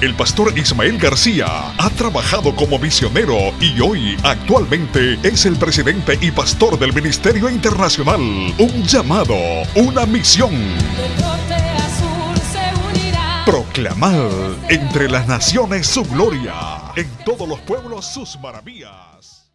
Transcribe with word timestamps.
El 0.00 0.14
pastor 0.14 0.56
Ismael 0.56 0.96
García 0.96 1.74
ha 1.76 1.90
trabajado 1.90 2.54
como 2.54 2.78
misionero 2.78 3.34
y 3.60 3.80
hoy 3.80 4.16
actualmente 4.22 5.18
es 5.24 5.44
el 5.44 5.56
presidente 5.56 6.16
y 6.20 6.30
pastor 6.30 6.78
del 6.78 6.92
Ministerio 6.92 7.50
Internacional. 7.50 8.20
Un 8.20 8.84
llamado, 8.84 9.34
una 9.74 10.06
misión. 10.06 10.52
Proclamar 13.44 14.30
entre 14.68 15.10
las 15.10 15.26
naciones 15.26 15.88
su 15.88 16.04
gloria, 16.04 16.54
en 16.94 17.08
todos 17.24 17.48
los 17.48 17.58
pueblos 17.62 18.06
sus 18.06 18.38
maravillas. 18.38 19.50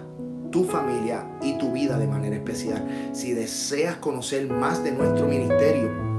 tu 0.51 0.64
familia 0.64 1.25
y 1.42 1.57
tu 1.59 1.70
vida 1.70 1.97
de 1.97 2.09
manera 2.09 2.35
especial. 2.35 2.85
Si 3.12 3.33
deseas 3.33 3.98
conocer 3.98 4.48
más 4.48 4.83
de 4.83 4.91
nuestro 4.91 5.29
ministerio, 5.29 6.09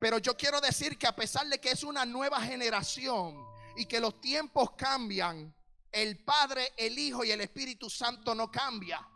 Pero 0.00 0.16
yo 0.16 0.34
quiero 0.38 0.58
decir 0.58 0.96
que 0.96 1.06
a 1.06 1.14
pesar 1.14 1.46
de 1.48 1.60
que 1.60 1.70
es 1.70 1.84
una 1.84 2.06
nueva 2.06 2.40
generación 2.40 3.36
y 3.76 3.84
que 3.84 4.00
los 4.00 4.22
tiempos 4.22 4.70
cambian, 4.70 5.54
el 5.92 6.24
Padre, 6.24 6.72
el 6.78 6.98
Hijo 6.98 7.24
y 7.24 7.30
el 7.30 7.42
Espíritu 7.42 7.90
Santo 7.90 8.34
no 8.34 8.50
cambia. 8.50 9.06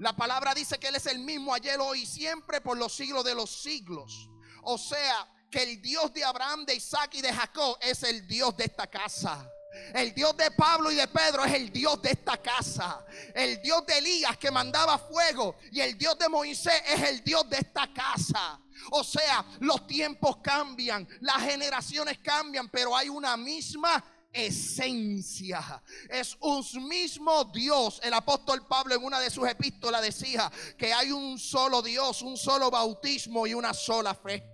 La 0.00 0.14
palabra 0.14 0.52
dice 0.52 0.78
que 0.78 0.88
Él 0.88 0.96
es 0.96 1.06
el 1.06 1.20
mismo 1.20 1.54
ayer, 1.54 1.80
hoy 1.80 2.02
y 2.02 2.06
siempre 2.06 2.60
por 2.60 2.76
los 2.76 2.94
siglos 2.94 3.24
de 3.24 3.34
los 3.34 3.48
siglos. 3.48 4.28
O 4.64 4.78
sea, 4.78 5.28
que 5.50 5.62
el 5.62 5.80
Dios 5.80 6.12
de 6.12 6.24
Abraham, 6.24 6.64
de 6.64 6.74
Isaac 6.74 7.14
y 7.14 7.22
de 7.22 7.32
Jacob 7.32 7.78
es 7.80 8.02
el 8.02 8.26
Dios 8.26 8.56
de 8.56 8.64
esta 8.64 8.86
casa. 8.86 9.48
El 9.92 10.14
Dios 10.14 10.36
de 10.36 10.50
Pablo 10.50 10.90
y 10.90 10.96
de 10.96 11.06
Pedro 11.08 11.44
es 11.44 11.52
el 11.52 11.72
Dios 11.72 12.00
de 12.02 12.10
esta 12.10 12.36
casa. 12.36 13.04
El 13.34 13.60
Dios 13.62 13.86
de 13.86 13.98
Elías 13.98 14.36
que 14.36 14.50
mandaba 14.50 14.98
fuego 14.98 15.56
y 15.70 15.80
el 15.80 15.96
Dios 15.96 16.18
de 16.18 16.28
Moisés 16.28 16.82
es 16.88 17.02
el 17.02 17.22
Dios 17.22 17.48
de 17.48 17.58
esta 17.58 17.92
casa. 17.92 18.60
O 18.90 19.04
sea, 19.04 19.44
los 19.60 19.86
tiempos 19.86 20.38
cambian, 20.42 21.08
las 21.20 21.42
generaciones 21.42 22.18
cambian, 22.18 22.68
pero 22.68 22.96
hay 22.96 23.08
una 23.08 23.36
misma 23.36 24.04
esencia. 24.32 25.82
Es 26.08 26.36
un 26.40 26.64
mismo 26.88 27.44
Dios. 27.44 28.00
El 28.02 28.14
apóstol 28.14 28.66
Pablo 28.66 28.94
en 28.94 29.04
una 29.04 29.20
de 29.20 29.30
sus 29.30 29.48
epístolas 29.48 30.02
decía 30.02 30.50
que 30.76 30.92
hay 30.92 31.12
un 31.12 31.38
solo 31.38 31.80
Dios, 31.80 32.22
un 32.22 32.36
solo 32.36 32.70
bautismo 32.70 33.46
y 33.46 33.54
una 33.54 33.72
sola 33.72 34.14
fe. 34.14 34.53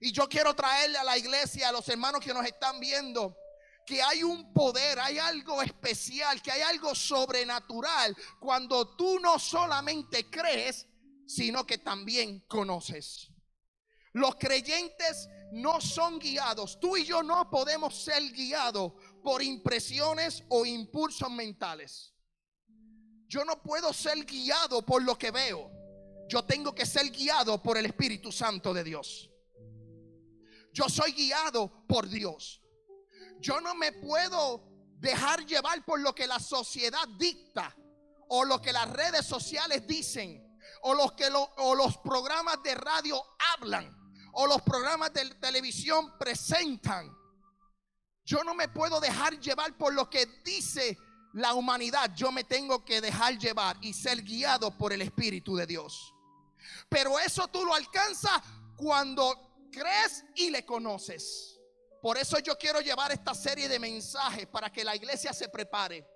Y 0.00 0.12
yo 0.12 0.28
quiero 0.28 0.54
traerle 0.54 0.98
a 0.98 1.04
la 1.04 1.18
iglesia, 1.18 1.68
a 1.68 1.72
los 1.72 1.88
hermanos 1.88 2.24
que 2.24 2.32
nos 2.32 2.46
están 2.46 2.80
viendo, 2.80 3.36
que 3.84 4.00
hay 4.02 4.22
un 4.22 4.52
poder, 4.52 4.98
hay 4.98 5.18
algo 5.18 5.60
especial, 5.62 6.40
que 6.40 6.50
hay 6.50 6.62
algo 6.62 6.94
sobrenatural 6.94 8.16
cuando 8.38 8.96
tú 8.96 9.18
no 9.20 9.38
solamente 9.38 10.30
crees, 10.30 10.86
sino 11.26 11.66
que 11.66 11.78
también 11.78 12.40
conoces. 12.48 13.28
Los 14.12 14.36
creyentes 14.36 15.28
no 15.52 15.80
son 15.80 16.18
guiados. 16.18 16.80
Tú 16.80 16.96
y 16.96 17.04
yo 17.04 17.22
no 17.22 17.50
podemos 17.50 18.02
ser 18.02 18.22
guiados 18.32 18.92
por 19.22 19.42
impresiones 19.42 20.42
o 20.48 20.64
impulsos 20.64 21.30
mentales. 21.30 22.14
Yo 23.28 23.44
no 23.44 23.62
puedo 23.62 23.92
ser 23.92 24.24
guiado 24.24 24.84
por 24.84 25.02
lo 25.02 25.16
que 25.16 25.30
veo. 25.30 25.70
Yo 26.28 26.44
tengo 26.44 26.74
que 26.74 26.86
ser 26.86 27.10
guiado 27.10 27.62
por 27.62 27.76
el 27.76 27.86
Espíritu 27.86 28.32
Santo 28.32 28.72
de 28.72 28.82
Dios. 28.82 29.29
Yo 30.72 30.88
soy 30.88 31.12
guiado 31.12 31.84
por 31.86 32.08
Dios. 32.08 32.62
Yo 33.40 33.60
no 33.60 33.74
me 33.74 33.92
puedo 33.92 34.62
dejar 34.98 35.44
llevar 35.46 35.84
por 35.84 36.00
lo 36.00 36.14
que 36.14 36.26
la 36.26 36.38
sociedad 36.38 37.08
dicta 37.18 37.74
o 38.28 38.44
lo 38.44 38.60
que 38.60 38.72
las 38.72 38.88
redes 38.90 39.26
sociales 39.26 39.86
dicen 39.86 40.46
o 40.82 40.94
los 40.94 41.12
que 41.12 41.28
o 41.28 41.74
los 41.74 41.96
programas 41.98 42.62
de 42.62 42.74
radio 42.74 43.20
hablan 43.54 43.96
o 44.32 44.46
los 44.46 44.62
programas 44.62 45.12
de 45.12 45.24
televisión 45.36 46.16
presentan. 46.18 47.10
Yo 48.24 48.44
no 48.44 48.54
me 48.54 48.68
puedo 48.68 49.00
dejar 49.00 49.38
llevar 49.40 49.76
por 49.76 49.92
lo 49.92 50.08
que 50.08 50.26
dice 50.44 50.96
la 51.32 51.54
humanidad. 51.54 52.14
Yo 52.14 52.30
me 52.30 52.44
tengo 52.44 52.84
que 52.84 53.00
dejar 53.00 53.38
llevar 53.38 53.76
y 53.80 53.92
ser 53.92 54.22
guiado 54.22 54.76
por 54.76 54.92
el 54.92 55.02
Espíritu 55.02 55.56
de 55.56 55.66
Dios. 55.66 56.14
Pero 56.88 57.18
eso 57.18 57.48
tú 57.48 57.64
lo 57.64 57.74
alcanzas 57.74 58.40
cuando 58.76 59.49
crees 59.70 60.24
y 60.34 60.50
le 60.50 60.64
conoces. 60.64 61.58
Por 62.02 62.16
eso 62.16 62.38
yo 62.38 62.56
quiero 62.56 62.80
llevar 62.80 63.12
esta 63.12 63.34
serie 63.34 63.68
de 63.68 63.78
mensajes 63.78 64.46
para 64.46 64.70
que 64.70 64.84
la 64.84 64.96
iglesia 64.96 65.32
se 65.32 65.48
prepare 65.48 66.06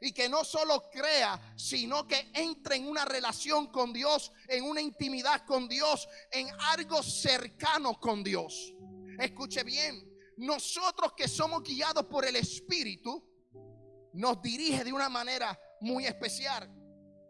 y 0.00 0.12
que 0.12 0.28
no 0.28 0.44
solo 0.44 0.90
crea, 0.90 1.54
sino 1.56 2.06
que 2.06 2.30
entre 2.34 2.76
en 2.76 2.88
una 2.88 3.04
relación 3.04 3.68
con 3.68 3.92
Dios, 3.92 4.32
en 4.48 4.64
una 4.64 4.80
intimidad 4.80 5.44
con 5.46 5.68
Dios, 5.68 6.08
en 6.30 6.48
algo 6.60 7.02
cercano 7.02 7.98
con 8.00 8.24
Dios. 8.24 8.72
Escuche 9.18 9.62
bien, 9.62 10.10
nosotros 10.38 11.12
que 11.16 11.28
somos 11.28 11.62
guiados 11.62 12.06
por 12.06 12.26
el 12.26 12.36
Espíritu, 12.36 13.22
nos 14.14 14.40
dirige 14.40 14.84
de 14.84 14.92
una 14.92 15.08
manera 15.08 15.58
muy 15.80 16.06
especial. 16.06 16.70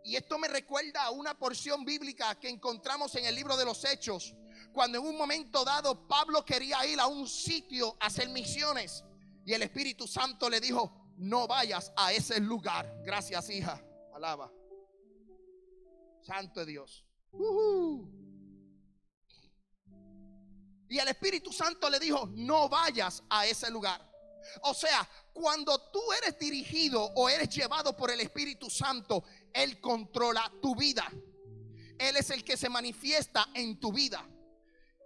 Y 0.04 0.16
esto 0.16 0.38
me 0.38 0.48
recuerda 0.48 1.04
a 1.04 1.10
una 1.10 1.36
porción 1.38 1.84
bíblica 1.84 2.38
que 2.38 2.48
encontramos 2.48 3.14
en 3.14 3.24
el 3.24 3.34
libro 3.34 3.56
de 3.56 3.64
los 3.64 3.84
Hechos, 3.84 4.34
cuando 4.74 4.98
en 4.98 5.06
un 5.06 5.16
momento 5.16 5.64
dado 5.64 6.06
Pablo 6.08 6.44
quería 6.44 6.84
ir 6.84 6.98
a 6.98 7.06
un 7.06 7.28
sitio 7.28 7.96
a 8.00 8.06
hacer 8.06 8.28
misiones 8.28 9.04
y 9.46 9.52
el 9.52 9.62
Espíritu 9.62 10.08
Santo 10.08 10.50
le 10.50 10.60
dijo, 10.60 11.12
no 11.16 11.46
vayas 11.46 11.92
a 11.96 12.12
ese 12.12 12.40
lugar. 12.40 13.02
Gracias, 13.04 13.48
hija. 13.50 13.80
Alaba. 14.12 14.50
Santo 16.22 16.60
de 16.60 16.66
Dios. 16.66 17.04
Y 20.88 20.98
el 20.98 21.08
Espíritu 21.08 21.52
Santo 21.52 21.88
le 21.88 22.00
dijo, 22.00 22.28
no 22.34 22.68
vayas 22.68 23.22
a 23.30 23.46
ese 23.46 23.70
lugar. 23.70 24.10
O 24.62 24.74
sea, 24.74 25.08
cuando 25.32 25.78
tú 25.90 26.00
eres 26.20 26.38
dirigido 26.38 27.02
o 27.14 27.28
eres 27.28 27.48
llevado 27.48 27.96
por 27.96 28.10
el 28.10 28.20
Espíritu 28.20 28.68
Santo, 28.68 29.24
Él 29.52 29.80
controla 29.80 30.52
tu 30.60 30.74
vida. 30.74 31.10
Él 31.98 32.16
es 32.16 32.30
el 32.30 32.42
que 32.42 32.56
se 32.56 32.68
manifiesta 32.68 33.48
en 33.54 33.78
tu 33.78 33.92
vida. 33.92 34.26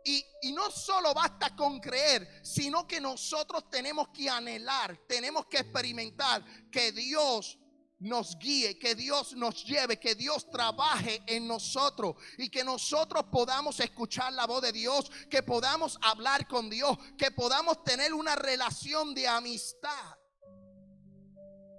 Y, 0.04 0.24
no 0.52 0.70
solo 0.70 1.12
basta 1.12 1.54
con 1.54 1.80
creer, 1.80 2.40
sino 2.42 2.86
que 2.86 3.00
nosotros 3.00 3.68
tenemos 3.70 4.08
que 4.08 4.28
anhelar, 4.30 4.98
tenemos 5.06 5.46
que 5.46 5.58
experimentar 5.58 6.44
que 6.70 6.92
Dios 6.92 7.58
nos 8.00 8.38
guíe, 8.38 8.78
que 8.78 8.94
Dios 8.94 9.34
nos 9.34 9.64
lleve, 9.64 9.98
que 9.98 10.14
Dios 10.14 10.48
trabaje 10.50 11.22
en 11.26 11.46
nosotros 11.46 12.16
y 12.38 12.48
que 12.48 12.64
nosotros 12.64 13.24
podamos 13.30 13.80
escuchar 13.80 14.32
la 14.32 14.46
voz 14.46 14.62
de 14.62 14.72
Dios, 14.72 15.10
que 15.28 15.42
podamos 15.42 15.98
hablar 16.02 16.46
con 16.46 16.70
Dios, 16.70 16.96
que 17.16 17.30
podamos 17.30 17.82
tener 17.82 18.14
una 18.14 18.36
relación 18.36 19.14
de 19.14 19.26
amistad. 19.26 20.16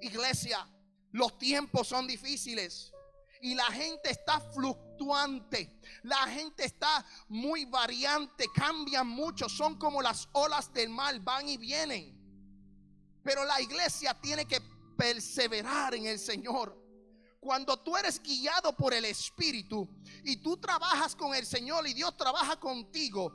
Iglesia, 0.02 0.68
los 1.12 1.38
tiempos 1.38 1.88
son 1.88 2.06
difíciles 2.06 2.94
y 3.42 3.56
la 3.56 3.66
gente 3.66 4.10
está 4.10 4.40
fluctuante. 4.40 5.80
La 6.04 6.28
gente 6.28 6.66
está 6.66 7.06
muy 7.28 7.66
variante, 7.66 8.46
cambian 8.54 9.08
mucho, 9.08 9.48
son 9.48 9.78
como 9.78 10.02
las 10.02 10.28
olas 10.34 10.74
del 10.74 10.90
mar, 10.90 11.20
van 11.22 11.48
y 11.48 11.58
vienen. 11.58 12.18
Pero 13.24 13.46
la 13.46 13.62
iglesia 13.62 14.20
tiene 14.20 14.46
que 14.46 14.62
perseverar 14.98 15.96
en 15.96 16.06
el 16.06 16.20
Señor. 16.20 16.78
Cuando 17.40 17.78
tú 17.80 17.96
eres 17.96 18.22
guiado 18.22 18.76
por 18.76 18.94
el 18.94 19.06
Espíritu 19.06 19.88
y 20.24 20.38
tú 20.38 20.58
trabajas 20.58 21.16
con 21.16 21.34
el 21.34 21.46
Señor 21.46 21.88
y 21.88 21.94
Dios 21.94 22.18
trabaja 22.18 22.60
contigo, 22.60 23.34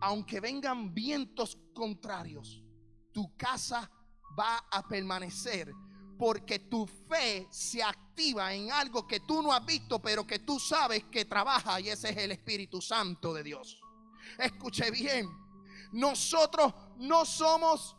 aunque 0.00 0.40
vengan 0.40 0.94
vientos 0.94 1.58
contrarios, 1.74 2.62
tu 3.12 3.36
casa 3.36 3.90
va 4.38 4.58
a 4.70 4.86
permanecer 4.86 5.72
porque 6.18 6.58
tu 6.58 6.86
fe 6.86 7.46
se 7.50 7.82
activa 7.82 8.54
en 8.54 8.70
algo 8.70 9.06
que 9.06 9.20
tú 9.20 9.42
no 9.42 9.52
has 9.52 9.64
visto, 9.64 10.00
pero 10.00 10.26
que 10.26 10.40
tú 10.40 10.58
sabes 10.58 11.04
que 11.04 11.24
trabaja 11.24 11.80
y 11.80 11.88
ese 11.88 12.10
es 12.10 12.16
el 12.16 12.32
Espíritu 12.32 12.80
Santo 12.80 13.34
de 13.34 13.42
Dios. 13.42 13.80
Escuche 14.38 14.90
bien, 14.90 15.28
nosotros 15.92 16.72
no 16.98 17.24
somos 17.24 17.96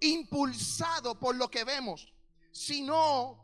impulsados 0.00 1.16
por 1.16 1.36
lo 1.36 1.48
que 1.50 1.64
vemos, 1.64 2.12
sino, 2.50 3.38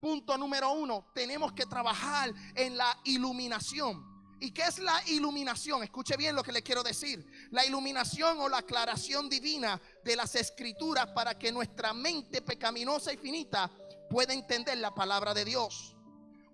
punto 0.00 0.36
número 0.38 0.70
uno, 0.72 1.10
tenemos 1.14 1.52
que 1.52 1.66
trabajar 1.66 2.32
en 2.54 2.76
la 2.76 2.98
iluminación. 3.04 4.17
¿Y 4.40 4.52
qué 4.52 4.62
es 4.62 4.78
la 4.78 5.02
iluminación? 5.08 5.82
Escuche 5.82 6.16
bien 6.16 6.36
lo 6.36 6.42
que 6.42 6.52
le 6.52 6.62
quiero 6.62 6.82
decir. 6.82 7.26
La 7.50 7.66
iluminación 7.66 8.38
o 8.40 8.48
la 8.48 8.58
aclaración 8.58 9.28
divina 9.28 9.80
de 10.04 10.16
las 10.16 10.34
escrituras 10.36 11.08
para 11.08 11.38
que 11.38 11.50
nuestra 11.50 11.92
mente 11.92 12.42
pecaminosa 12.42 13.12
y 13.12 13.16
finita 13.16 13.70
pueda 14.08 14.32
entender 14.32 14.78
la 14.78 14.94
palabra 14.94 15.34
de 15.34 15.44
Dios. 15.44 15.96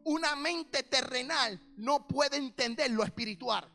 Una 0.04 0.34
mente 0.34 0.82
terrenal 0.82 1.60
no 1.76 2.06
puede 2.06 2.36
entender 2.36 2.90
lo 2.90 3.04
espiritual. 3.04 3.70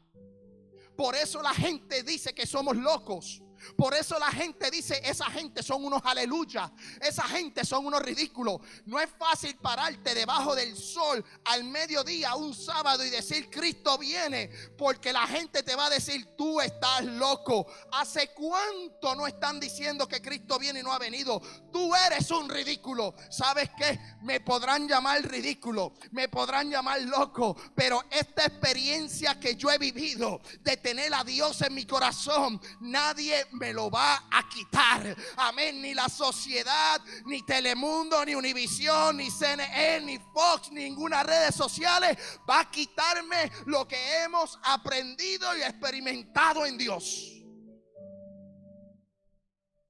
Por 0.96 1.16
eso 1.16 1.42
la 1.42 1.54
gente 1.54 2.04
dice 2.04 2.34
que 2.34 2.46
somos 2.46 2.76
locos. 2.76 3.42
Por 3.76 3.94
eso 3.94 4.18
la 4.20 4.32
gente 4.32 4.70
dice, 4.72 5.02
esa 5.04 5.26
gente 5.26 5.64
son 5.64 5.86
unos 5.86 6.02
aleluya, 6.04 6.72
esa 7.02 7.24
gente 7.24 7.66
son 7.66 7.86
unos 7.86 8.02
ridículos. 8.02 8.60
No 8.86 9.00
es 9.00 9.10
fácil 9.18 9.56
pararte 9.56 10.14
debajo 10.14 10.56
del 10.56 10.76
sol 10.76 11.24
al 11.46 11.64
mediodía 11.64 12.36
un 12.36 12.54
sábado 12.54 13.04
y 13.06 13.10
decir 13.10 13.50
Cristo 13.50 13.98
viene, 13.98 14.50
porque 14.78 15.14
la 15.14 15.28
gente 15.28 15.64
te 15.64 15.76
va 15.76 15.88
a 15.88 15.90
decir, 15.90 16.36
tú 16.38 16.60
estás 16.62 17.04
loco. 17.06 17.68
¿Hace 17.94 18.30
cuánto 18.34 19.16
no 19.16 19.28
están 19.28 19.60
diciendo 19.60 20.08
que 20.08 20.22
Cristo 20.22 20.60
viene 20.60 20.80
y 20.80 20.84
no 20.84 20.94
ha 20.94 21.00
venido? 21.00 21.42
Tú 21.72 21.94
eres 21.96 22.32
un 22.32 22.50
ridículo. 22.50 23.14
¿Sabes 23.30 23.70
qué? 23.78 24.00
Me 24.22 24.40
podrán 24.40 24.88
llamar 24.88 25.22
ridículo, 25.24 25.94
me 26.12 26.28
podrán 26.30 26.70
llamar 26.70 27.02
loco, 27.02 27.56
pero 27.76 28.04
esta 28.10 28.46
experiencia 28.46 29.40
que 29.40 29.56
yo 29.56 29.72
he 29.72 29.78
vivido 29.78 30.42
de 30.62 30.78
tener 30.78 31.14
a 31.14 31.24
Dios 31.24 31.62
en 31.62 31.74
mi 31.74 31.86
corazón, 31.86 32.62
nadie 32.80 33.46
me 33.52 33.74
lo 33.74 33.90
va 33.90 34.28
a 34.32 34.48
quitar. 34.48 35.16
Amén. 35.38 35.82
Ni 35.82 35.94
la 35.94 36.10
sociedad, 36.10 37.02
ni 37.26 37.44
Telemundo, 37.44 38.24
ni 38.26 38.36
Univisión, 38.36 39.18
ni 39.18 39.30
CNN, 39.30 40.06
ni 40.06 40.18
Fox, 40.34 40.72
ninguna 40.72 41.24
redes 41.24 41.56
sociales 41.56 42.18
va 42.50 42.62
a 42.62 42.72
quitarme 42.72 43.52
lo 43.66 43.88
que 43.88 44.24
hemos 44.24 44.60
aprendido 44.64 45.56
y 45.58 45.62
experimentado 45.62 46.66
en 46.66 46.78
Dios. 46.78 47.36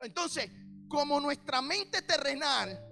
Entonces, 0.01 0.50
como 0.88 1.20
nuestra 1.20 1.62
mente 1.62 2.01
terrenal 2.01 2.86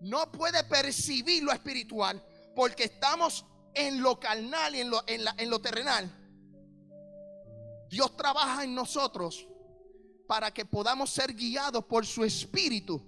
no 0.00 0.32
puede 0.32 0.64
percibir 0.64 1.42
lo 1.44 1.52
espiritual 1.52 2.24
porque 2.56 2.84
estamos 2.84 3.46
en 3.74 4.02
lo 4.02 4.18
carnal 4.18 4.74
y 4.74 4.80
en 4.80 4.90
lo, 4.90 5.04
en 5.06 5.50
lo 5.50 5.60
terrenal, 5.60 6.21
Dios 7.92 8.16
trabaja 8.16 8.64
en 8.64 8.74
nosotros 8.74 9.46
para 10.26 10.50
que 10.50 10.64
podamos 10.64 11.10
ser 11.10 11.34
guiados 11.34 11.84
por 11.84 12.06
su 12.06 12.24
espíritu 12.24 13.02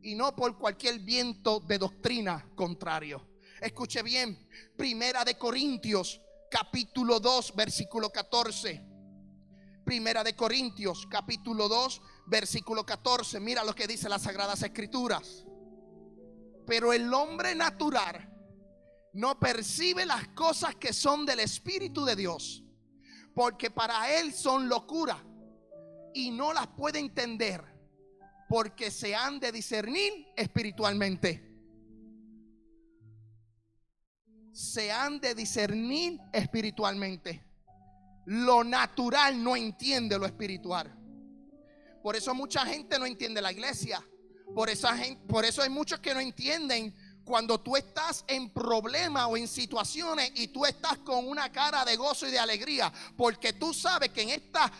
y 0.00 0.14
no 0.14 0.34
por 0.34 0.56
cualquier 0.56 1.00
viento 1.00 1.60
de 1.60 1.76
doctrina 1.76 2.48
contrario. 2.54 3.28
Escuche 3.60 4.02
bien, 4.02 4.48
Primera 4.74 5.22
de 5.22 5.36
Corintios, 5.36 6.18
capítulo 6.50 7.20
2, 7.20 7.54
versículo 7.54 8.08
14. 8.08 8.82
Primera 9.84 10.24
de 10.24 10.34
Corintios, 10.34 11.06
capítulo 11.10 11.68
2, 11.68 12.00
versículo 12.24 12.86
14. 12.86 13.38
Mira 13.38 13.62
lo 13.62 13.74
que 13.74 13.86
dice 13.86 14.08
las 14.08 14.22
Sagradas 14.22 14.62
Escrituras. 14.62 15.44
Pero 16.66 16.94
el 16.94 17.12
hombre 17.12 17.54
natural 17.54 18.32
no 19.12 19.38
percibe 19.38 20.06
las 20.06 20.28
cosas 20.28 20.74
que 20.76 20.94
son 20.94 21.26
del 21.26 21.40
Espíritu 21.40 22.06
de 22.06 22.16
Dios 22.16 22.61
porque 23.34 23.70
para 23.70 24.18
él 24.18 24.32
son 24.32 24.68
locura 24.68 25.22
y 26.14 26.30
no 26.30 26.52
las 26.52 26.66
puede 26.68 26.98
entender 26.98 27.62
porque 28.48 28.90
se 28.90 29.14
han 29.14 29.40
de 29.40 29.50
discernir 29.50 30.26
espiritualmente. 30.36 31.50
Se 34.52 34.92
han 34.92 35.20
de 35.20 35.34
discernir 35.34 36.20
espiritualmente. 36.32 37.46
lo 38.24 38.62
natural 38.62 39.42
no 39.42 39.56
entiende 39.56 40.16
lo 40.16 40.26
espiritual. 40.26 40.96
Por 42.02 42.14
eso 42.14 42.34
mucha 42.34 42.64
gente 42.66 42.98
no 42.98 43.06
entiende 43.06 43.40
la 43.40 43.50
iglesia. 43.50 44.04
Por, 44.54 44.68
esa 44.68 44.96
por 45.26 45.44
eso 45.44 45.62
hay 45.62 45.70
muchos 45.70 45.98
que 46.00 46.14
no 46.14 46.20
entienden 46.20 46.94
cuando 47.24 47.60
tú 47.60 47.76
estás 47.76 48.24
en 48.26 48.50
problemas 48.50 49.26
o 49.28 49.36
en 49.36 49.48
situaciones 49.48 50.32
y 50.34 50.48
tú 50.48 50.64
estás 50.64 50.98
con 50.98 51.26
una 51.26 51.50
cara 51.50 51.84
de 51.84 51.96
gozo 51.96 52.26
y 52.26 52.30
de 52.30 52.38
alegría, 52.38 52.92
porque 53.16 53.52
tú 53.52 53.72
sabes 53.72 54.10
que 54.10 54.22
en 54.22 54.30
esta 54.30 54.70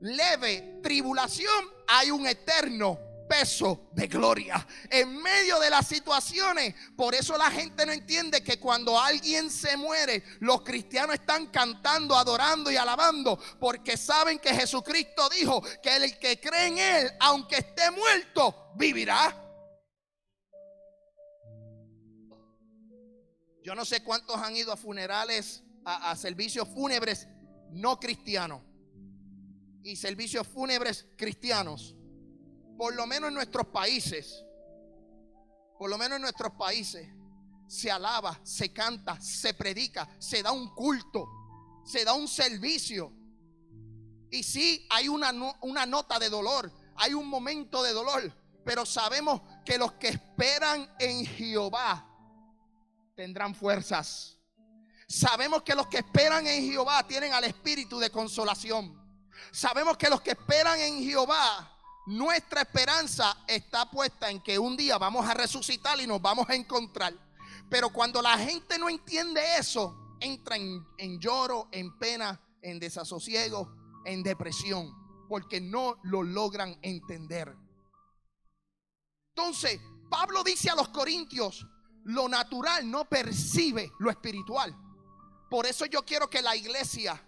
leve 0.00 0.80
tribulación 0.82 1.64
hay 1.86 2.10
un 2.10 2.26
eterno 2.26 2.98
peso 3.28 3.88
de 3.92 4.08
gloria 4.08 4.66
en 4.90 5.22
medio 5.22 5.58
de 5.58 5.70
las 5.70 5.86
situaciones. 5.86 6.74
Por 6.96 7.14
eso 7.14 7.38
la 7.38 7.50
gente 7.50 7.86
no 7.86 7.92
entiende 7.92 8.42
que 8.42 8.60
cuando 8.60 9.00
alguien 9.00 9.50
se 9.50 9.76
muere, 9.76 10.22
los 10.40 10.60
cristianos 10.60 11.14
están 11.14 11.46
cantando, 11.46 12.14
adorando 12.14 12.70
y 12.70 12.76
alabando, 12.76 13.38
porque 13.58 13.96
saben 13.96 14.38
que 14.38 14.54
Jesucristo 14.54 15.30
dijo 15.30 15.62
que 15.82 15.96
el 15.96 16.18
que 16.18 16.38
cree 16.40 16.66
en 16.66 16.78
Él, 16.78 17.12
aunque 17.20 17.56
esté 17.56 17.90
muerto, 17.90 18.70
vivirá. 18.74 19.41
Yo 23.62 23.74
no 23.76 23.84
sé 23.84 24.02
cuántos 24.02 24.36
han 24.36 24.56
ido 24.56 24.72
a 24.72 24.76
funerales, 24.76 25.62
a, 25.84 26.14
servicios 26.16 26.68
fúnebres 26.68 27.28
no 27.70 27.98
cristianos 27.98 28.60
y 29.82 29.96
servicios 29.96 30.46
fúnebres 30.46 31.06
cristianos. 31.16 31.94
Por 32.76 32.94
lo 32.94 33.06
menos 33.06 33.28
en 33.28 33.34
nuestros 33.34 33.68
países, 33.68 34.44
por 35.78 35.88
lo 35.88 35.96
menos 35.96 36.16
en 36.16 36.22
nuestros 36.22 36.52
países, 36.52 37.08
se 37.68 37.90
alaba, 37.90 38.38
se 38.42 38.72
canta, 38.72 39.20
se 39.20 39.54
predica, 39.54 40.08
se 40.18 40.42
da 40.42 40.50
un 40.50 40.74
culto, 40.74 41.28
se 41.84 42.04
da 42.04 42.14
un 42.14 42.26
servicio. 42.26 43.12
Y 44.30 44.42
sí, 44.42 44.86
hay 44.90 45.08
una, 45.08 45.32
una 45.60 45.86
nota 45.86 46.18
de 46.18 46.28
dolor, 46.28 46.72
hay 46.96 47.14
un 47.14 47.28
momento 47.28 47.82
de 47.82 47.92
dolor, 47.92 48.34
pero 48.64 48.84
sabemos 48.84 49.40
que 49.64 49.78
los 49.78 49.92
que 49.92 50.08
esperan 50.08 50.92
en 50.98 51.24
Jehová 51.26 52.11
tendrán 53.14 53.54
fuerzas. 53.54 54.38
Sabemos 55.08 55.62
que 55.62 55.74
los 55.74 55.86
que 55.88 55.98
esperan 55.98 56.46
en 56.46 56.62
Jehová 56.70 57.06
tienen 57.06 57.32
al 57.32 57.44
espíritu 57.44 57.98
de 57.98 58.10
consolación. 58.10 58.98
Sabemos 59.50 59.96
que 59.96 60.08
los 60.08 60.20
que 60.20 60.30
esperan 60.30 60.78
en 60.80 61.02
Jehová, 61.02 61.70
nuestra 62.06 62.62
esperanza 62.62 63.36
está 63.46 63.90
puesta 63.90 64.30
en 64.30 64.40
que 64.40 64.58
un 64.58 64.76
día 64.76 64.98
vamos 64.98 65.28
a 65.28 65.34
resucitar 65.34 66.00
y 66.00 66.06
nos 66.06 66.20
vamos 66.20 66.48
a 66.48 66.54
encontrar. 66.54 67.12
Pero 67.68 67.90
cuando 67.90 68.22
la 68.22 68.38
gente 68.38 68.78
no 68.78 68.88
entiende 68.88 69.40
eso, 69.58 70.16
entra 70.20 70.56
en, 70.56 70.86
en 70.98 71.20
lloro, 71.20 71.68
en 71.72 71.98
pena, 71.98 72.40
en 72.62 72.78
desasosiego, 72.78 73.74
en 74.04 74.22
depresión, 74.22 75.26
porque 75.28 75.60
no 75.60 75.98
lo 76.04 76.22
logran 76.22 76.78
entender. 76.82 77.54
Entonces, 79.34 79.80
Pablo 80.10 80.42
dice 80.42 80.70
a 80.70 80.74
los 80.74 80.88
corintios, 80.88 81.66
lo 82.04 82.28
natural 82.28 82.90
no 82.90 83.08
percibe 83.08 83.92
lo 83.98 84.10
espiritual. 84.10 84.76
Por 85.50 85.66
eso 85.66 85.86
yo 85.86 86.04
quiero 86.04 86.28
que 86.30 86.42
la 86.42 86.56
iglesia 86.56 87.22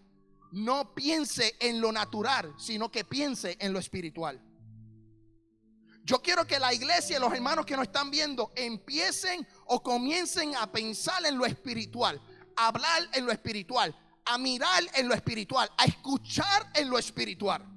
no 0.52 0.94
piense 0.94 1.56
en 1.60 1.80
lo 1.80 1.92
natural, 1.92 2.54
sino 2.58 2.90
que 2.90 3.04
piense 3.04 3.56
en 3.60 3.72
lo 3.72 3.78
espiritual. 3.78 4.40
Yo 6.04 6.20
quiero 6.20 6.46
que 6.46 6.58
la 6.58 6.72
iglesia, 6.72 7.18
los 7.18 7.32
hermanos 7.32 7.64
que 7.64 7.76
nos 7.76 7.86
están 7.86 8.10
viendo, 8.10 8.52
empiecen 8.54 9.46
o 9.66 9.82
comiencen 9.82 10.54
a 10.54 10.70
pensar 10.70 11.24
en 11.24 11.38
lo 11.38 11.46
espiritual, 11.46 12.20
a 12.56 12.68
hablar 12.68 13.08
en 13.14 13.24
lo 13.24 13.32
espiritual, 13.32 13.96
a 14.26 14.38
mirar 14.38 14.84
en 14.94 15.08
lo 15.08 15.14
espiritual, 15.14 15.70
a 15.78 15.84
escuchar 15.84 16.70
en 16.74 16.90
lo 16.90 16.98
espiritual. 16.98 17.73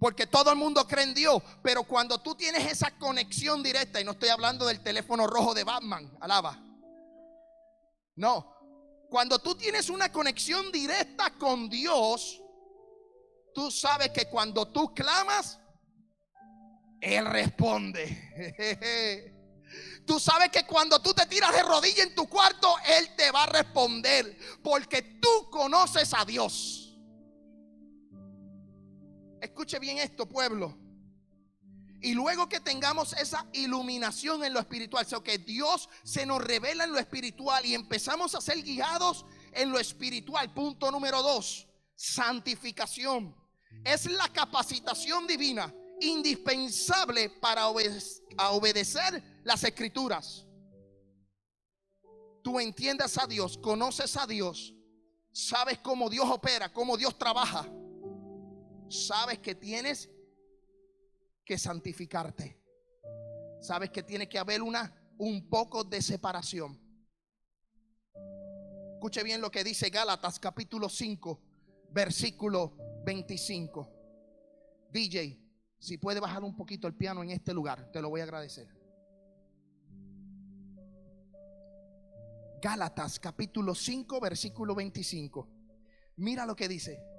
Porque 0.00 0.26
todo 0.26 0.50
el 0.50 0.56
mundo 0.56 0.86
cree 0.88 1.04
en 1.04 1.14
Dios. 1.14 1.42
Pero 1.62 1.84
cuando 1.84 2.18
tú 2.18 2.34
tienes 2.34 2.72
esa 2.72 2.90
conexión 2.98 3.62
directa, 3.62 4.00
y 4.00 4.04
no 4.04 4.12
estoy 4.12 4.30
hablando 4.30 4.66
del 4.66 4.80
teléfono 4.80 5.26
rojo 5.26 5.52
de 5.52 5.62
Batman, 5.62 6.10
alaba. 6.20 6.58
No. 8.16 8.56
Cuando 9.10 9.38
tú 9.38 9.54
tienes 9.54 9.90
una 9.90 10.10
conexión 10.10 10.72
directa 10.72 11.34
con 11.34 11.68
Dios, 11.68 12.40
tú 13.54 13.70
sabes 13.70 14.10
que 14.10 14.26
cuando 14.26 14.66
tú 14.68 14.94
clamas, 14.94 15.58
Él 17.00 17.26
responde. 17.26 19.36
Tú 20.04 20.18
sabes 20.18 20.48
que 20.48 20.66
cuando 20.66 21.00
tú 21.00 21.14
te 21.14 21.24
tiras 21.26 21.52
de 21.52 21.62
rodilla 21.62 22.02
en 22.02 22.12
tu 22.12 22.28
cuarto, 22.28 22.74
Él 22.84 23.14
te 23.14 23.30
va 23.30 23.44
a 23.44 23.46
responder. 23.46 24.36
Porque 24.60 25.00
tú 25.20 25.48
conoces 25.48 26.12
a 26.12 26.24
Dios. 26.24 26.79
Escuche 29.40 29.78
bien 29.78 29.98
esto, 29.98 30.26
pueblo. 30.26 30.76
Y 32.02 32.14
luego 32.14 32.48
que 32.48 32.60
tengamos 32.60 33.12
esa 33.14 33.46
iluminación 33.52 34.42
en 34.44 34.54
lo 34.54 34.60
espiritual, 34.60 35.04
o 35.04 35.08
sea, 35.08 35.20
que 35.20 35.38
Dios 35.38 35.88
se 36.02 36.24
nos 36.24 36.42
revela 36.42 36.84
en 36.84 36.92
lo 36.92 36.98
espiritual 36.98 37.64
y 37.66 37.74
empezamos 37.74 38.34
a 38.34 38.40
ser 38.40 38.62
guiados 38.62 39.26
en 39.52 39.70
lo 39.70 39.78
espiritual. 39.78 40.52
Punto 40.54 40.90
número 40.90 41.22
dos, 41.22 41.68
santificación. 41.94 43.36
Es 43.84 44.06
la 44.06 44.28
capacitación 44.28 45.26
divina 45.26 45.74
indispensable 46.00 47.28
para 47.28 47.68
obedecer 47.68 49.22
las 49.44 49.62
escrituras. 49.64 50.46
Tú 52.42 52.58
entiendas 52.58 53.18
a 53.18 53.26
Dios, 53.26 53.58
conoces 53.58 54.16
a 54.16 54.26
Dios, 54.26 54.74
sabes 55.32 55.78
cómo 55.80 56.08
Dios 56.08 56.26
opera, 56.30 56.72
cómo 56.72 56.96
Dios 56.96 57.18
trabaja 57.18 57.70
sabes 58.90 59.38
que 59.38 59.54
tienes 59.54 60.10
que 61.44 61.56
santificarte. 61.56 62.60
Sabes 63.60 63.90
que 63.90 64.02
tiene 64.02 64.28
que 64.28 64.38
haber 64.38 64.62
una 64.62 64.94
un 65.18 65.48
poco 65.48 65.84
de 65.84 66.02
separación. 66.02 66.78
Escuche 68.94 69.22
bien 69.22 69.40
lo 69.40 69.50
que 69.50 69.64
dice 69.64 69.88
Gálatas 69.90 70.38
capítulo 70.38 70.88
5, 70.88 71.40
versículo 71.90 72.76
25. 73.04 73.88
DJ, 74.90 75.40
si 75.78 75.96
puede 75.98 76.20
bajar 76.20 76.42
un 76.42 76.56
poquito 76.56 76.86
el 76.86 76.94
piano 76.94 77.22
en 77.22 77.30
este 77.30 77.54
lugar, 77.54 77.90
te 77.92 78.02
lo 78.02 78.10
voy 78.10 78.20
a 78.20 78.24
agradecer. 78.24 78.68
Gálatas 82.60 83.18
capítulo 83.18 83.74
5, 83.74 84.20
versículo 84.20 84.74
25. 84.74 85.48
Mira 86.16 86.44
lo 86.44 86.54
que 86.54 86.68
dice 86.68 87.09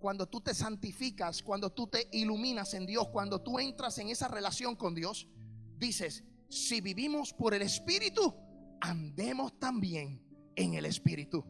cuando 0.00 0.26
tú 0.26 0.40
te 0.40 0.54
santificas, 0.54 1.42
cuando 1.42 1.70
tú 1.70 1.86
te 1.86 2.08
iluminas 2.12 2.74
en 2.74 2.86
Dios, 2.86 3.08
cuando 3.08 3.40
tú 3.40 3.58
entras 3.58 3.98
en 3.98 4.08
esa 4.08 4.28
relación 4.28 4.74
con 4.74 4.94
Dios, 4.94 5.28
dices, 5.76 6.24
si 6.48 6.80
vivimos 6.80 7.32
por 7.32 7.54
el 7.54 7.62
Espíritu, 7.62 8.34
andemos 8.80 9.58
también 9.60 10.20
en 10.56 10.74
el 10.74 10.86
Espíritu. 10.86 11.44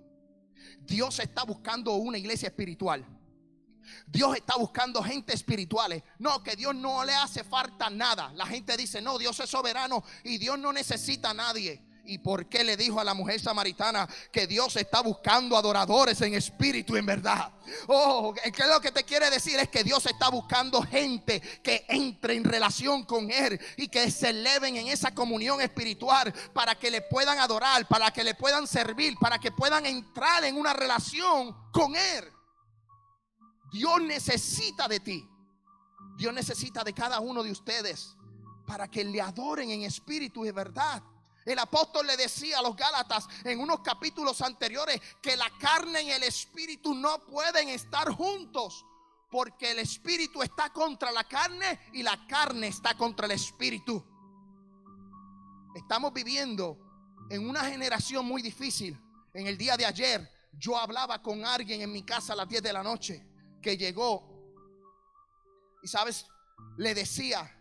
Dios 0.81 1.21
está 1.21 1.45
buscando 1.45 1.95
una 1.95 2.19
iglesia 2.19 2.49
espiritual. 2.49 3.07
Dios 4.07 4.37
está 4.37 4.57
buscando 4.57 5.03
gente 5.03 5.33
espirituales. 5.33 6.03
No, 6.19 6.43
que 6.43 6.57
Dios 6.57 6.75
no 6.75 7.05
le 7.05 7.15
hace 7.15 7.45
falta 7.45 7.89
nada. 7.89 8.33
La 8.35 8.47
gente 8.47 8.77
dice, 8.77 9.01
no, 9.01 9.19
Dios 9.19 9.39
es 9.41 9.49
soberano 9.49 10.03
y 10.25 10.39
Dios 10.39 10.59
no 10.59 10.73
necesita 10.73 11.31
a 11.31 11.35
nadie. 11.35 11.83
¿Y 12.11 12.19
por 12.19 12.49
qué 12.49 12.65
le 12.65 12.77
dijo 12.77 12.99
a 12.99 13.05
la 13.05 13.15
mujer 13.15 13.41
samaritana 13.41 14.09
que 14.33 14.49
Dios 14.49 14.75
está 14.75 15.01
buscando 15.01 15.57
adoradores 15.57 16.21
en 16.23 16.35
espíritu 16.35 16.97
y 16.97 16.99
en 16.99 17.07
verdad? 17.07 17.53
Oh, 17.87 18.35
¿qué 18.35 18.63
es 18.63 18.69
lo 18.69 18.81
que 18.81 18.91
te 18.91 19.05
quiere 19.05 19.31
decir? 19.31 19.61
Es 19.61 19.69
que 19.69 19.85
Dios 19.85 20.05
está 20.07 20.29
buscando 20.29 20.83
gente 20.83 21.41
que 21.63 21.85
entre 21.89 22.35
en 22.35 22.43
relación 22.43 23.05
con 23.05 23.31
Él 23.31 23.61
y 23.77 23.87
que 23.87 24.11
se 24.11 24.31
eleven 24.31 24.77
en 24.77 24.89
esa 24.89 25.15
comunión 25.15 25.61
espiritual 25.61 26.35
para 26.53 26.75
que 26.75 26.91
le 26.91 27.01
puedan 27.01 27.39
adorar, 27.39 27.87
para 27.87 28.11
que 28.11 28.25
le 28.25 28.35
puedan 28.35 28.67
servir, 28.67 29.15
para 29.21 29.39
que 29.39 29.53
puedan 29.53 29.87
entrar 29.87 30.43
en 30.43 30.57
una 30.57 30.73
relación 30.73 31.55
con 31.71 31.95
Él. 31.95 32.25
Dios 33.71 34.03
necesita 34.03 34.89
de 34.89 34.99
ti. 34.99 35.29
Dios 36.17 36.35
necesita 36.35 36.83
de 36.83 36.93
cada 36.93 37.21
uno 37.21 37.45
de 37.45 37.53
ustedes 37.53 38.17
para 38.67 38.89
que 38.89 39.05
le 39.05 39.21
adoren 39.21 39.71
en 39.71 39.83
espíritu 39.83 40.45
y 40.45 40.51
verdad. 40.51 41.05
El 41.45 41.59
apóstol 41.59 42.07
le 42.07 42.17
decía 42.17 42.59
a 42.59 42.63
los 42.63 42.77
Gálatas 42.77 43.27
en 43.45 43.61
unos 43.61 43.81
capítulos 43.81 44.41
anteriores 44.43 45.01
que 45.23 45.37
la 45.37 45.51
carne 45.59 46.03
y 46.03 46.11
el 46.11 46.23
espíritu 46.23 46.95
no 46.95 47.21
pueden 47.27 47.69
estar 47.69 48.11
juntos. 48.11 48.85
Porque 49.31 49.71
el 49.71 49.79
espíritu 49.79 50.43
está 50.43 50.73
contra 50.73 51.13
la 51.13 51.25
carne 51.25 51.81
y 51.93 52.03
la 52.03 52.27
carne 52.27 52.67
está 52.67 52.97
contra 52.97 53.27
el 53.27 53.33
espíritu. 53.33 54.05
Estamos 55.75 56.13
viviendo 56.13 56.77
en 57.31 57.49
una 57.49 57.65
generación 57.65 58.27
muy 58.27 58.43
difícil. 58.43 59.01
En 59.33 59.47
el 59.47 59.57
día 59.57 59.77
de 59.77 59.87
ayer 59.87 60.29
yo 60.59 60.77
hablaba 60.77 61.23
con 61.23 61.45
alguien 61.45 61.81
en 61.81 61.93
mi 61.93 62.03
casa 62.03 62.33
a 62.33 62.37
las 62.37 62.49
10 62.49 62.63
de 62.63 62.73
la 62.73 62.83
noche 62.83 63.25
que 63.63 63.77
llegó. 63.77 64.29
Y 65.83 65.89
sabes, 65.89 66.27
le 66.77 66.93
decía, 66.93 67.60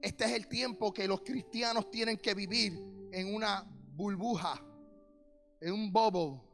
este 0.00 0.24
es 0.24 0.32
el 0.32 0.46
tiempo 0.46 0.92
que 0.92 1.08
los 1.08 1.22
cristianos 1.22 1.90
tienen 1.90 2.18
que 2.18 2.34
vivir 2.34 2.78
en 3.12 3.34
una 3.34 3.64
burbuja, 3.94 4.62
en 5.60 5.72
un 5.72 5.92
bobo. 5.92 6.46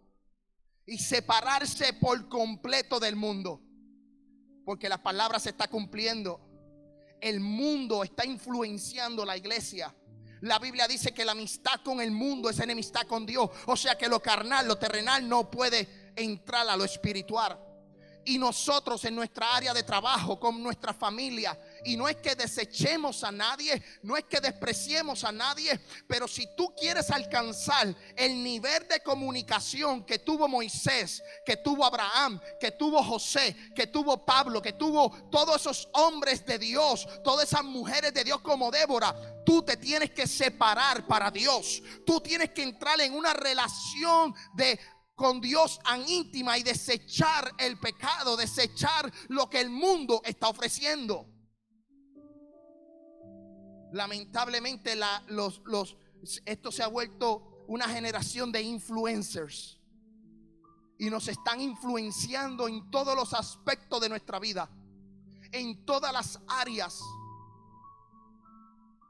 y 0.87 0.99
separarse 0.99 1.95
por 1.95 2.29
completo 2.29 3.01
del 3.01 3.17
mundo. 3.17 3.63
Porque 4.67 4.87
la 4.87 5.03
palabra 5.03 5.39
se 5.39 5.49
está 5.49 5.67
cumpliendo. 5.67 6.39
El 7.23 7.41
mundo 7.41 8.05
está 8.05 8.27
influenciando 8.27 9.25
la 9.25 9.35
iglesia. 9.35 9.95
La 10.43 10.59
Biblia 10.59 10.87
dice 10.87 11.15
que 11.15 11.25
la 11.25 11.33
amistad 11.33 11.81
con 11.83 12.03
el 12.03 12.11
mundo 12.11 12.51
es 12.51 12.61
enemistad 12.61 13.07
con 13.07 13.25
Dios. 13.25 13.49
O 13.65 13.77
sea 13.79 13.97
que 13.97 14.09
lo 14.09 14.21
carnal, 14.21 14.69
lo 14.69 14.77
terrenal 14.77 15.27
no 15.27 15.51
puede 15.51 16.13
entrar 16.17 16.69
a 16.69 16.77
lo 16.77 16.85
espiritual 16.85 17.59
y 18.25 18.39
nosotros 18.39 19.05
en 19.05 19.15
nuestra 19.15 19.55
área 19.55 19.75
de 19.75 19.83
trabajo, 19.83 20.39
con 20.39 20.63
nuestra 20.63 20.93
familia. 20.93 21.59
Y 21.85 21.97
no 21.97 22.09
es 22.09 22.17
que 22.17 22.35
desechemos 22.35 23.25
a 23.25 23.31
nadie, 23.31 23.83
no 24.03 24.17
es 24.17 24.25
que 24.25 24.41
despreciemos 24.41 25.25
a 25.25 25.33
nadie, 25.33 25.79
pero 26.09 26.27
si 26.27 26.47
tú 26.57 26.75
quieres 26.75 27.11
alcanzar 27.11 27.95
el 28.17 28.43
nivel 28.43 28.89
de 28.89 29.01
comunicación 29.01 30.05
que 30.05 30.19
tuvo 30.19 30.49
Moisés, 30.49 31.23
que 31.45 31.57
tuvo 31.59 31.85
Abraham, 31.85 32.41
que 32.59 32.73
tuvo 32.73 33.03
José, 33.03 33.55
que 33.75 33.87
tuvo 33.87 34.25
Pablo, 34.25 34.63
que 34.63 34.73
tuvo 34.73 35.11
todos 35.31 35.61
esos 35.61 35.89
hombres 35.93 36.45
de 36.47 36.59
Dios, 36.59 37.07
todas 37.23 37.49
esas 37.49 37.65
mujeres 37.65 38.15
de 38.15 38.25
Dios 38.25 38.41
como 38.41 38.71
Débora, 38.71 39.15
tú 39.45 39.63
te 39.63 39.77
tienes 39.77 40.11
que 40.11 40.27
separar 40.27 41.07
para 41.07 41.31
Dios. 41.31 41.83
Tú 42.07 42.21
tienes 42.21 42.51
que 42.51 42.63
entrar 42.63 43.01
en 43.01 43.15
una 43.15 43.35
relación 43.35 44.35
de 44.55 44.79
con 45.15 45.41
Dios 45.41 45.79
tan 45.85 46.09
íntima 46.09 46.59
y 46.59 46.63
desechar 46.63 47.53
el 47.59 47.79
pecado, 47.79 48.37
desechar 48.37 49.13
lo 49.29 49.49
que 49.49 49.61
el 49.61 49.71
mundo 49.71 50.21
está 50.25 50.49
ofreciendo. 50.49 51.34
Lamentablemente 53.95 54.95
esto 56.45 56.71
se 56.71 56.83
ha 56.83 56.87
vuelto 56.89 57.65
una 57.69 57.89
generación 57.89 58.53
de 58.53 58.63
influencers 58.63 59.79
y 60.99 61.11
nos 61.11 61.29
están 61.29 61.61
influenciando 61.61 62.69
en 62.69 62.91
todos 62.91 63.17
los 63.17 63.33
aspectos 63.33 64.01
de 64.01 64.09
nuestra 64.09 64.39
vida, 64.39 64.69
en 65.53 65.85
todas 65.85 66.13
las 66.13 66.39
áreas. 66.47 67.01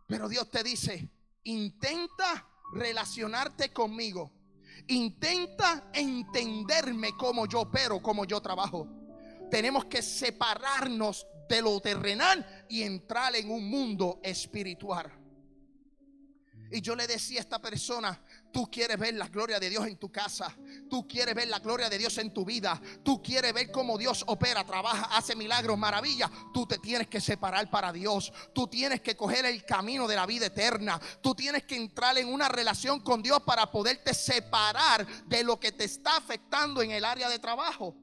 Pero 0.07 0.29
Dios 0.29 0.51
te 0.51 0.63
dice, 0.63 1.11
intenta 1.43 2.49
relacionarte 2.73 3.73
conmigo 3.73 4.31
Intenta 4.89 5.91
entenderme 5.95 7.17
como 7.17 7.47
yo 7.47 7.63
opero, 7.63 8.03
como 8.03 8.25
yo 8.25 8.41
trabajo. 8.41 8.87
Tenemos 9.51 9.87
que 9.87 10.03
separarnos 10.03 11.27
de 11.49 11.63
lo 11.63 11.81
terrenal 11.81 12.65
y 12.69 12.83
entrar 12.83 13.35
en 13.37 13.51
un 13.51 13.69
mundo 13.69 14.21
espiritual. 14.23 15.25
Y 16.75 16.81
yo 16.81 16.97
le 16.97 17.07
decía 17.07 17.39
a 17.39 17.43
esta 17.43 17.61
persona, 17.61 18.21
tú 18.53 18.69
quieres 18.69 18.99
ver 18.99 19.15
la 19.15 19.29
gloria 19.29 19.61
de 19.61 19.71
Dios 19.71 19.87
en 19.87 19.97
tu 19.97 20.11
casa, 20.11 20.57
tú 20.91 21.07
quieres 21.07 21.33
ver 21.33 21.47
la 21.47 21.61
gloria 21.61 21.89
de 21.89 21.99
Dios 21.99 22.19
en 22.19 22.35
tu 22.35 22.45
vida, 22.45 22.81
tú 23.05 23.23
quieres 23.23 23.53
ver 23.53 23.71
cómo 23.71 23.97
Dios 23.97 24.25
opera, 24.27 24.65
trabaja, 24.65 25.05
hace 25.17 25.37
milagros, 25.37 25.79
maravillas, 25.79 26.31
tú 26.53 26.67
te 26.67 26.79
tienes 26.79 27.07
que 27.07 27.21
separar 27.21 27.71
para 27.71 27.93
Dios, 27.93 28.33
tú 28.53 28.67
tienes 28.67 29.03
que 29.03 29.17
coger 29.17 29.45
el 29.45 29.65
camino 29.65 30.09
de 30.09 30.17
la 30.17 30.27
vida 30.27 30.47
eterna, 30.47 31.01
tú 31.21 31.35
tienes 31.35 31.63
que 31.65 31.77
entrar 31.77 32.19
en 32.19 32.27
una 32.27 32.49
relación 32.49 32.99
con 32.99 33.23
Dios 33.23 33.41
para 33.43 33.71
poderte 33.71 34.13
separar 34.13 35.07
de 35.27 35.45
lo 35.45 35.61
que 35.61 35.71
te 35.71 35.85
está 35.85 36.17
afectando 36.17 36.83
en 36.83 36.91
el 36.91 37.05
área 37.05 37.29
de 37.29 37.39
trabajo. 37.39 37.95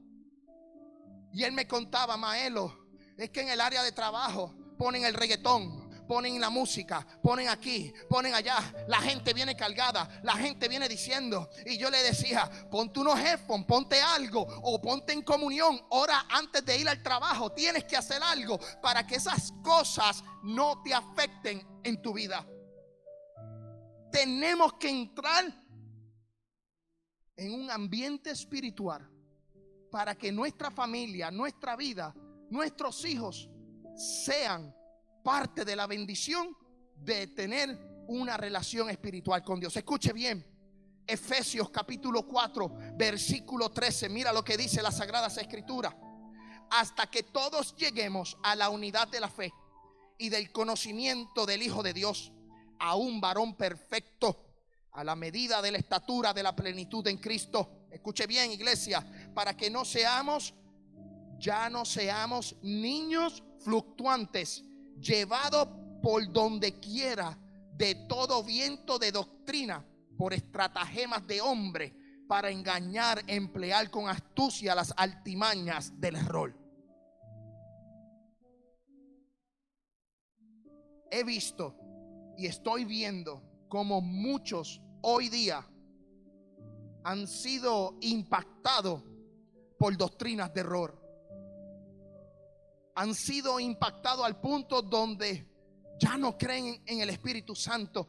Y 1.30 1.44
él 1.44 1.52
me 1.52 1.66
contaba, 1.66 2.16
Maelo, 2.16 2.81
es 3.16 3.30
que 3.30 3.42
en 3.42 3.48
el 3.48 3.60
área 3.60 3.82
de 3.82 3.92
trabajo 3.92 4.54
ponen 4.78 5.04
el 5.04 5.14
reggaetón, 5.14 5.82
ponen 6.06 6.40
la 6.40 6.50
música, 6.50 7.06
ponen 7.22 7.48
aquí, 7.48 7.92
ponen 8.08 8.34
allá. 8.34 8.58
La 8.88 9.00
gente 9.00 9.32
viene 9.32 9.56
cargada, 9.56 10.20
la 10.22 10.34
gente 10.34 10.68
viene 10.68 10.88
diciendo. 10.88 11.48
Y 11.64 11.78
yo 11.78 11.90
le 11.90 12.02
decía, 12.02 12.50
ponte 12.70 13.00
unos 13.00 13.18
headphones, 13.18 13.66
ponte 13.66 14.00
algo 14.00 14.42
o 14.62 14.80
ponte 14.80 15.12
en 15.12 15.22
comunión. 15.22 15.80
Ora 15.90 16.26
antes 16.28 16.64
de 16.64 16.78
ir 16.78 16.88
al 16.88 17.02
trabajo. 17.02 17.52
Tienes 17.52 17.84
que 17.84 17.96
hacer 17.96 18.22
algo 18.22 18.58
para 18.82 19.06
que 19.06 19.16
esas 19.16 19.52
cosas 19.62 20.22
no 20.42 20.82
te 20.82 20.92
afecten 20.92 21.66
en 21.82 22.02
tu 22.02 22.12
vida. 22.12 22.46
Tenemos 24.10 24.74
que 24.74 24.90
entrar 24.90 25.44
en 27.36 27.54
un 27.54 27.70
ambiente 27.70 28.30
espiritual 28.30 29.08
para 29.90 30.14
que 30.14 30.30
nuestra 30.30 30.70
familia, 30.70 31.30
nuestra 31.30 31.76
vida, 31.76 32.14
nuestros 32.52 33.04
hijos 33.06 33.48
sean 33.96 34.74
parte 35.24 35.64
de 35.64 35.74
la 35.74 35.86
bendición 35.86 36.54
de 36.94 37.28
tener 37.28 37.78
una 38.08 38.36
relación 38.36 38.90
espiritual 38.90 39.42
con 39.42 39.58
Dios. 39.58 39.74
Escuche 39.76 40.12
bien. 40.12 40.46
Efesios 41.06 41.70
capítulo 41.70 42.26
4, 42.26 42.94
versículo 42.94 43.70
13. 43.70 44.08
Mira 44.10 44.32
lo 44.32 44.44
que 44.44 44.58
dice 44.58 44.82
la 44.82 44.92
Sagrada 44.92 45.28
Escritura. 45.28 45.96
Hasta 46.70 47.10
que 47.10 47.22
todos 47.22 47.74
lleguemos 47.74 48.36
a 48.42 48.54
la 48.54 48.68
unidad 48.68 49.08
de 49.08 49.20
la 49.20 49.28
fe 49.28 49.52
y 50.18 50.28
del 50.28 50.52
conocimiento 50.52 51.46
del 51.46 51.62
Hijo 51.62 51.82
de 51.82 51.94
Dios, 51.94 52.32
a 52.78 52.96
un 52.96 53.20
varón 53.20 53.56
perfecto, 53.56 54.44
a 54.92 55.02
la 55.02 55.16
medida 55.16 55.62
de 55.62 55.72
la 55.72 55.78
estatura 55.78 56.34
de 56.34 56.42
la 56.42 56.54
plenitud 56.54 57.06
en 57.08 57.16
Cristo. 57.16 57.86
Escuche 57.90 58.26
bien, 58.26 58.52
iglesia, 58.52 59.04
para 59.34 59.56
que 59.56 59.70
no 59.70 59.84
seamos, 59.84 60.54
ya 61.42 61.68
no 61.68 61.84
seamos 61.84 62.54
niños 62.62 63.42
fluctuantes 63.58 64.64
llevado 65.00 66.00
por 66.00 66.32
donde 66.32 66.78
quiera 66.78 67.36
de 67.74 67.96
todo 68.08 68.44
viento 68.44 68.96
de 68.98 69.10
doctrina, 69.10 69.84
por 70.16 70.32
estratagemas 70.32 71.26
de 71.26 71.40
hombre, 71.40 71.96
para 72.28 72.48
engañar, 72.48 73.24
emplear 73.26 73.90
con 73.90 74.08
astucia 74.08 74.74
las 74.74 74.94
altimañas 74.96 76.00
del 76.00 76.14
error. 76.14 76.56
He 81.10 81.24
visto 81.24 81.76
y 82.38 82.46
estoy 82.46 82.84
viendo 82.84 83.42
como 83.68 84.00
muchos 84.00 84.80
hoy 85.02 85.28
día 85.28 85.66
han 87.02 87.26
sido 87.26 87.98
impactados 88.00 89.02
por 89.76 89.96
doctrinas 89.96 90.54
de 90.54 90.60
error 90.60 91.01
han 92.94 93.14
sido 93.14 93.58
impactados 93.58 94.24
al 94.24 94.40
punto 94.40 94.82
donde 94.82 95.48
ya 95.98 96.16
no 96.16 96.36
creen 96.36 96.82
en 96.86 97.00
el 97.00 97.10
Espíritu 97.10 97.54
Santo, 97.54 98.08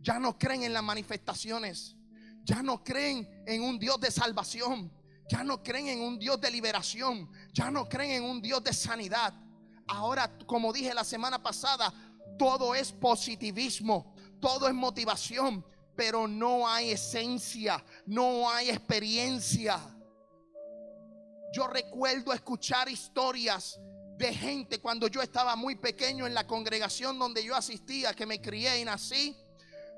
ya 0.00 0.18
no 0.18 0.38
creen 0.38 0.64
en 0.64 0.72
las 0.72 0.82
manifestaciones, 0.82 1.96
ya 2.42 2.62
no 2.62 2.82
creen 2.82 3.28
en 3.46 3.62
un 3.62 3.78
Dios 3.78 4.00
de 4.00 4.10
salvación, 4.10 4.92
ya 5.28 5.44
no 5.44 5.62
creen 5.62 5.88
en 5.88 6.00
un 6.00 6.18
Dios 6.18 6.40
de 6.40 6.50
liberación, 6.50 7.30
ya 7.52 7.70
no 7.70 7.88
creen 7.88 8.22
en 8.22 8.24
un 8.24 8.40
Dios 8.40 8.64
de 8.64 8.72
sanidad. 8.72 9.34
Ahora, 9.86 10.36
como 10.46 10.72
dije 10.72 10.94
la 10.94 11.04
semana 11.04 11.42
pasada, 11.42 11.92
todo 12.38 12.74
es 12.74 12.92
positivismo, 12.92 14.14
todo 14.40 14.68
es 14.68 14.74
motivación, 14.74 15.64
pero 15.94 16.26
no 16.26 16.68
hay 16.68 16.92
esencia, 16.92 17.84
no 18.06 18.50
hay 18.50 18.70
experiencia. 18.70 19.78
Yo 21.52 21.66
recuerdo 21.66 22.32
escuchar 22.32 22.88
historias 22.88 23.78
de 24.18 24.34
gente 24.34 24.80
cuando 24.80 25.06
yo 25.06 25.22
estaba 25.22 25.54
muy 25.54 25.76
pequeño 25.76 26.26
en 26.26 26.34
la 26.34 26.46
congregación 26.46 27.18
donde 27.18 27.44
yo 27.44 27.54
asistía, 27.54 28.12
que 28.14 28.26
me 28.26 28.40
crié 28.40 28.80
y 28.80 28.84
nací. 28.84 29.36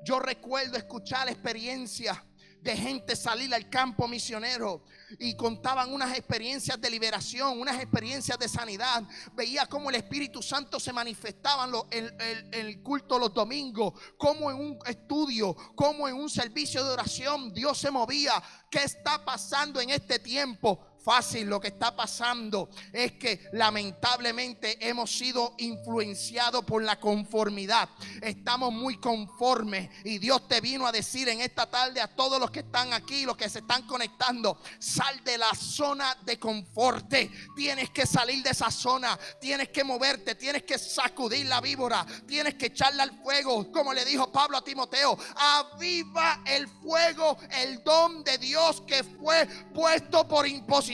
Yo 0.03 0.19
recuerdo 0.19 0.77
escuchar 0.77 1.27
experiencias 1.27 2.17
de 2.61 2.77
gente 2.77 3.15
salir 3.15 3.53
al 3.55 3.69
campo 3.69 4.07
misionero 4.07 4.83
y 5.17 5.35
contaban 5.35 5.91
unas 5.91 6.15
experiencias 6.15 6.79
de 6.79 6.91
liberación, 6.91 7.59
unas 7.59 7.81
experiencias 7.81 8.37
de 8.37 8.47
sanidad. 8.47 9.03
Veía 9.33 9.65
cómo 9.65 9.89
el 9.89 9.95
Espíritu 9.95 10.43
Santo 10.43 10.79
se 10.79 10.93
manifestaba 10.93 11.67
en, 11.89 12.15
el 12.51 12.83
culto 12.83 13.17
los 13.17 13.33
domingos, 13.33 13.93
como 14.17 14.51
en 14.51 14.57
un 14.57 14.79
estudio, 14.85 15.55
como 15.75 16.07
en 16.07 16.15
un 16.15 16.29
servicio 16.29 16.83
de 16.85 16.91
oración, 16.91 17.51
Dios 17.51 17.79
se 17.79 17.89
movía. 17.89 18.33
¿Qué 18.69 18.83
está 18.83 19.25
pasando 19.25 19.81
en 19.81 19.89
este 19.89 20.19
tiempo? 20.19 20.90
Fácil. 21.03 21.47
Lo 21.47 21.59
que 21.59 21.69
está 21.69 21.95
pasando 21.95 22.69
es 22.93 23.13
que 23.13 23.49
lamentablemente 23.53 24.77
hemos 24.87 25.11
sido 25.11 25.55
influenciados 25.57 26.63
por 26.65 26.83
la 26.83 26.99
conformidad. 26.99 27.89
Estamos 28.21 28.71
muy 28.71 28.97
conformes 28.97 29.89
y 30.03 30.19
Dios 30.19 30.47
te 30.47 30.61
vino 30.61 30.85
a 30.85 30.91
decir 30.91 31.29
en 31.29 31.41
esta 31.41 31.69
tarde 31.69 32.01
a 32.01 32.07
todos 32.07 32.39
los 32.39 32.51
que 32.51 32.59
están 32.59 32.93
aquí, 32.93 33.25
los 33.25 33.37
que 33.37 33.49
se 33.49 33.59
están 33.59 33.83
conectando, 33.83 34.59
sal 34.79 35.23
de 35.23 35.37
la 35.37 35.53
zona 35.55 36.15
de 36.23 36.39
confort. 36.39 37.13
Tienes 37.55 37.89
que 37.89 38.05
salir 38.05 38.43
de 38.43 38.51
esa 38.51 38.71
zona, 38.71 39.17
tienes 39.39 39.69
que 39.69 39.83
moverte, 39.83 40.35
tienes 40.35 40.63
que 40.63 40.77
sacudir 40.77 41.45
la 41.47 41.61
víbora, 41.61 42.05
tienes 42.27 42.55
que 42.55 42.67
echarla 42.67 43.03
al 43.03 43.21
fuego, 43.23 43.71
como 43.71 43.93
le 43.93 44.05
dijo 44.05 44.31
Pablo 44.31 44.57
a 44.57 44.63
Timoteo, 44.63 45.17
aviva 45.35 46.41
el 46.45 46.67
fuego, 46.67 47.37
el 47.59 47.83
don 47.83 48.23
de 48.23 48.37
Dios 48.37 48.81
que 48.81 49.03
fue 49.03 49.47
puesto 49.73 50.27
por 50.27 50.47
imposición 50.47 50.90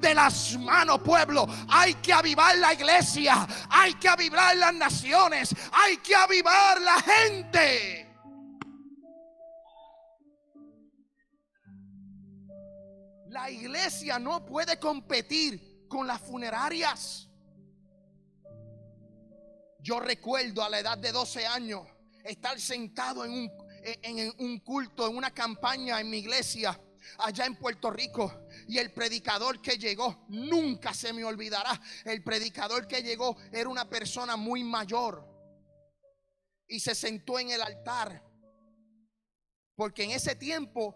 de 0.00 0.14
las 0.14 0.58
manos, 0.58 1.00
pueblo. 1.02 1.46
Hay 1.68 1.94
que 1.94 2.12
avivar 2.12 2.56
la 2.58 2.74
iglesia, 2.74 3.46
hay 3.68 3.94
que 3.94 4.08
avivar 4.08 4.56
las 4.56 4.74
naciones, 4.74 5.54
hay 5.72 5.98
que 5.98 6.14
avivar 6.14 6.80
la 6.80 7.00
gente. 7.00 8.06
La 13.28 13.50
iglesia 13.50 14.18
no 14.18 14.44
puede 14.44 14.78
competir 14.80 15.86
con 15.88 16.06
las 16.08 16.20
funerarias. 16.20 17.28
Yo 19.78 20.00
recuerdo 20.00 20.64
a 20.64 20.68
la 20.68 20.80
edad 20.80 20.98
de 20.98 21.12
12 21.12 21.46
años 21.46 21.82
estar 22.24 22.60
sentado 22.60 23.24
en 23.24 23.30
un, 23.30 23.50
en 23.84 24.32
un 24.38 24.58
culto, 24.58 25.08
en 25.08 25.16
una 25.16 25.30
campaña 25.30 26.00
en 26.00 26.10
mi 26.10 26.18
iglesia 26.18 26.78
allá 27.18 27.46
en 27.46 27.56
Puerto 27.56 27.90
Rico. 27.90 28.46
Y 28.70 28.78
el 28.78 28.92
predicador 28.92 29.60
que 29.60 29.78
llegó, 29.78 30.26
nunca 30.28 30.94
se 30.94 31.12
me 31.12 31.24
olvidará, 31.24 31.72
el 32.04 32.22
predicador 32.22 32.86
que 32.86 33.02
llegó 33.02 33.36
era 33.50 33.68
una 33.68 33.90
persona 33.90 34.36
muy 34.36 34.62
mayor. 34.62 35.26
Y 36.68 36.78
se 36.78 36.94
sentó 36.94 37.40
en 37.40 37.50
el 37.50 37.62
altar. 37.62 38.24
Porque 39.74 40.04
en 40.04 40.12
ese 40.12 40.36
tiempo, 40.36 40.94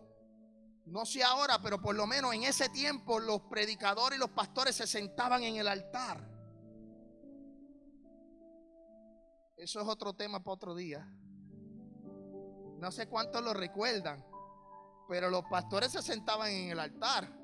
no 0.86 1.04
sé 1.04 1.24
ahora, 1.24 1.60
pero 1.60 1.80
por 1.80 1.96
lo 1.96 2.06
menos 2.06 2.32
en 2.32 2.44
ese 2.44 2.68
tiempo 2.68 3.18
los 3.18 3.40
predicadores 3.50 4.18
y 4.18 4.20
los 4.20 4.30
pastores 4.30 4.76
se 4.76 4.86
sentaban 4.86 5.42
en 5.42 5.56
el 5.56 5.66
altar. 5.66 6.30
Eso 9.56 9.80
es 9.80 9.88
otro 9.88 10.14
tema 10.14 10.44
para 10.44 10.54
otro 10.54 10.76
día. 10.76 11.04
No 12.78 12.92
sé 12.92 13.08
cuántos 13.08 13.42
lo 13.42 13.52
recuerdan. 13.52 14.24
Pero 15.08 15.28
los 15.28 15.42
pastores 15.50 15.90
se 15.90 16.02
sentaban 16.02 16.52
en 16.52 16.70
el 16.70 16.78
altar. 16.78 17.43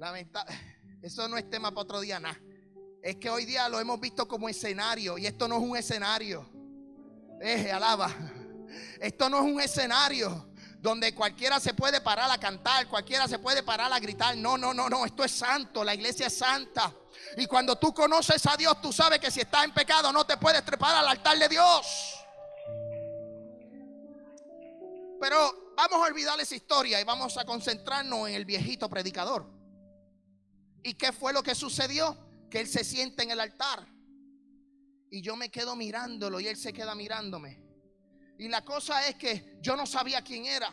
Eso 1.02 1.28
no 1.28 1.36
es 1.36 1.48
tema 1.50 1.70
para 1.70 1.82
otro 1.82 2.00
día, 2.00 2.18
nada. 2.18 2.38
Es 3.02 3.16
que 3.16 3.30
hoy 3.30 3.44
día 3.44 3.68
lo 3.68 3.80
hemos 3.80 4.00
visto 4.00 4.26
como 4.26 4.48
escenario 4.48 5.18
y 5.18 5.26
esto 5.26 5.48
no 5.48 5.56
es 5.56 5.62
un 5.62 5.76
escenario. 5.76 6.48
Eh, 7.40 7.70
alaba. 7.72 8.10
Esto 9.00 9.30
no 9.30 9.38
es 9.38 9.44
un 9.44 9.60
escenario 9.60 10.52
donde 10.78 11.14
cualquiera 11.14 11.58
se 11.58 11.72
puede 11.72 12.00
parar 12.02 12.30
a 12.30 12.38
cantar, 12.38 12.86
cualquiera 12.86 13.26
se 13.26 13.38
puede 13.38 13.62
parar 13.62 13.90
a 13.92 13.98
gritar. 13.98 14.36
No, 14.36 14.58
no, 14.58 14.72
no, 14.74 14.88
no, 14.88 15.04
esto 15.04 15.24
es 15.24 15.32
santo, 15.32 15.82
la 15.82 15.94
iglesia 15.94 16.26
es 16.26 16.36
santa. 16.36 16.94
Y 17.36 17.46
cuando 17.46 17.76
tú 17.76 17.92
conoces 17.94 18.46
a 18.46 18.56
Dios, 18.56 18.80
tú 18.80 18.92
sabes 18.92 19.18
que 19.18 19.30
si 19.30 19.40
estás 19.40 19.64
en 19.64 19.72
pecado 19.72 20.12
no 20.12 20.24
te 20.24 20.36
puedes 20.36 20.62
trepar 20.64 20.96
al 20.96 21.08
altar 21.08 21.38
de 21.38 21.48
Dios. 21.48 21.86
Pero 25.18 25.72
vamos 25.76 25.98
a 25.98 26.10
olvidar 26.10 26.38
esa 26.40 26.54
historia 26.54 27.00
y 27.00 27.04
vamos 27.04 27.36
a 27.38 27.44
concentrarnos 27.44 28.28
en 28.28 28.34
el 28.34 28.44
viejito 28.44 28.88
predicador. 28.88 29.59
¿Y 30.82 30.94
qué 30.94 31.12
fue 31.12 31.32
lo 31.32 31.42
que 31.42 31.54
sucedió? 31.54 32.16
Que 32.50 32.60
él 32.60 32.68
se 32.68 32.84
siente 32.84 33.22
en 33.22 33.30
el 33.30 33.40
altar. 33.40 33.86
Y 35.10 35.22
yo 35.22 35.36
me 35.36 35.50
quedo 35.50 35.76
mirándolo 35.76 36.40
y 36.40 36.46
él 36.46 36.56
se 36.56 36.72
queda 36.72 36.94
mirándome. 36.94 37.62
Y 38.38 38.48
la 38.48 38.64
cosa 38.64 39.06
es 39.08 39.16
que 39.16 39.58
yo 39.60 39.76
no 39.76 39.86
sabía 39.86 40.22
quién 40.22 40.46
era. 40.46 40.72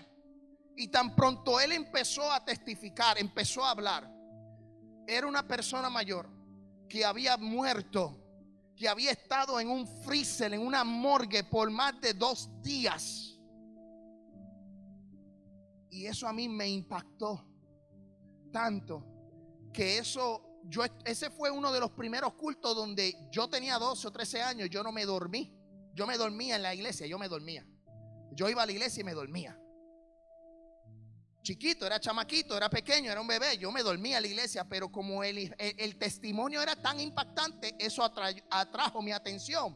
Y 0.75 0.89
tan 0.89 1.15
pronto 1.15 1.59
él 1.59 1.71
empezó 1.71 2.31
a 2.31 2.43
testificar, 2.45 3.17
empezó 3.17 3.65
a 3.65 3.71
hablar. 3.71 4.09
Era 5.07 5.27
una 5.27 5.47
persona 5.47 5.89
mayor 5.89 6.29
que 6.87 7.03
había 7.03 7.35
muerto, 7.37 8.17
que 8.75 8.87
había 8.87 9.11
estado 9.11 9.59
en 9.59 9.69
un 9.69 9.87
freezer, 10.03 10.53
en 10.53 10.61
una 10.61 10.83
morgue 10.83 11.43
por 11.43 11.69
más 11.71 11.99
de 11.99 12.13
dos 12.13 12.49
días 12.61 13.37
y 15.97 16.05
eso 16.05 16.27
a 16.27 16.33
mí 16.33 16.47
me 16.47 16.69
impactó 16.69 17.43
tanto 18.51 19.03
que 19.73 19.97
eso, 19.97 20.61
yo, 20.63 20.83
ese 21.05 21.29
fue 21.29 21.51
uno 21.51 21.71
de 21.71 21.79
los 21.79 21.91
primeros 21.91 22.33
cultos 22.33 22.75
donde 22.75 23.15
yo 23.31 23.47
tenía 23.49 23.77
12 23.77 24.07
o 24.07 24.11
13 24.11 24.41
años, 24.41 24.69
yo 24.69 24.83
no 24.83 24.91
me 24.91 25.05
dormí. 25.05 25.53
Yo 25.93 26.05
me 26.05 26.15
dormía 26.15 26.57
en 26.57 26.61
la 26.61 26.75
iglesia, 26.75 27.07
yo 27.07 27.17
me 27.17 27.27
dormía. 27.27 27.65
Yo 28.31 28.47
iba 28.49 28.61
a 28.61 28.65
la 28.65 28.71
iglesia 28.71 29.01
y 29.01 29.03
me 29.03 29.13
dormía. 29.13 29.59
Chiquito, 31.41 31.87
era 31.87 31.99
chamaquito, 31.99 32.55
era 32.55 32.69
pequeño, 32.69 33.11
era 33.11 33.21
un 33.21 33.27
bebé, 33.27 33.57
yo 33.57 33.71
me 33.71 33.81
dormía 33.81 34.17
en 34.17 34.23
la 34.23 34.27
iglesia, 34.27 34.67
pero 34.67 34.91
como 34.91 35.23
el, 35.23 35.55
el, 35.57 35.97
testimonio 35.97 36.61
era 36.61 36.75
tan 36.75 36.99
impactante, 36.99 37.73
eso 37.79 38.03
atrajo 38.03 39.01
mi 39.01 39.11
atención. 39.11 39.75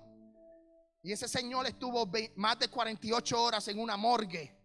Y 1.01 1.11
ese 1.11 1.27
señor 1.27 1.65
estuvo 1.65 2.07
más 2.35 2.59
de 2.59 2.67
48 2.67 3.41
horas 3.41 3.67
en 3.69 3.79
una 3.79 3.97
morgue 3.97 4.55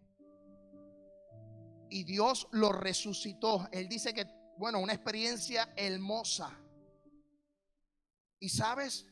y 1.89 2.05
Dios 2.05 2.49
lo 2.51 2.73
resucitó. 2.73 3.69
Él 3.73 3.89
dice 3.89 4.13
que, 4.13 4.27
bueno, 4.59 4.79
una 4.81 4.93
experiencia 4.93 5.73
hermosa. 5.77 6.51
¿Y 8.39 8.49
sabes 8.49 9.07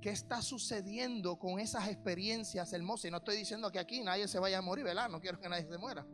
qué 0.00 0.10
está 0.10 0.42
sucediendo 0.42 1.38
con 1.38 1.60
esas 1.60 1.88
experiencias 1.88 2.72
hermosas? 2.72 3.06
Y 3.06 3.10
no 3.10 3.18
estoy 3.18 3.36
diciendo 3.36 3.70
que 3.70 3.78
aquí 3.78 4.02
nadie 4.02 4.28
se 4.28 4.38
vaya 4.38 4.58
a 4.58 4.62
morir, 4.62 4.84
¿verdad? 4.84 5.08
No 5.08 5.20
quiero 5.20 5.40
que 5.40 5.48
nadie 5.48 5.66
se 5.66 5.78
muera. 5.78 6.06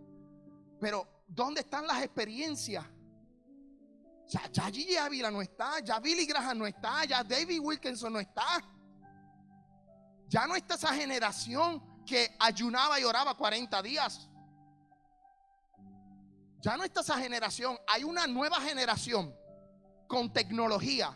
Pero, 0.81 1.25
¿dónde 1.27 1.61
están 1.61 1.87
las 1.87 2.03
experiencias? 2.03 2.85
Ya, 4.27 4.71
Gigi 4.71 4.97
Ávila 4.97 5.31
no 5.31 5.43
está, 5.43 5.81
ya 5.81 6.01
Billy 6.01 6.25
Graham 6.25 6.59
no 6.59 6.67
está, 6.67 7.05
ya 7.05 7.23
David 7.23 7.61
Wilkinson 7.61 8.13
no 8.13 8.21
está. 8.21 8.63
Ya 10.29 10.47
no 10.47 10.57
está 10.57 10.75
esa 10.75 10.95
generación 10.95 11.83
que 12.05 12.35
ayunaba 12.39 12.99
y 12.99 13.05
oraba 13.05 13.37
40 13.37 13.83
días. 13.83 14.29
Ya 16.65 16.79
no 16.79 16.85
está 16.85 17.01
esa 17.01 17.19
generación. 17.19 17.79
Hay 17.87 18.05
una 18.05 18.27
nueva 18.27 18.59
generación 18.59 19.37
con 20.07 20.33
tecnología, 20.33 21.15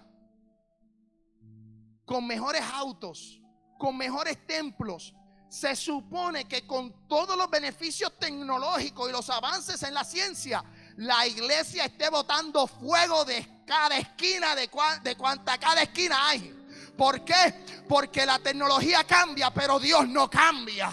con 2.05 2.27
mejores 2.27 2.63
autos, 2.75 3.41
con 3.79 3.97
mejores 3.97 4.47
templos. 4.47 5.15
Se 5.49 5.75
supone 5.75 6.45
que 6.45 6.67
con 6.67 7.09
todos 7.09 7.35
los 7.35 7.49
beneficios 7.49 8.19
tecnológicos 8.19 9.09
y 9.09 9.13
los 9.13 9.31
avances 9.31 9.83
en 9.85 9.95
la 9.95 10.05
ciencia, 10.05 10.63
la 10.97 11.27
iglesia 11.27 11.87
esté 11.87 12.11
botando 12.11 12.67
fuego 12.67 13.25
de 13.25 13.65
cada 13.67 13.97
esquina, 13.97 14.55
de, 14.55 14.69
de 15.03 15.17
cuanta 15.17 15.57
cada 15.57 15.81
esquina 15.81 16.29
hay. 16.29 16.55
¿Por 16.95 17.25
qué? 17.25 17.55
Porque 17.89 18.27
la 18.27 18.39
tecnología 18.39 19.03
cambia, 19.05 19.51
pero 19.51 19.81
Dios 19.81 20.07
no 20.07 20.29
cambia. 20.29 20.93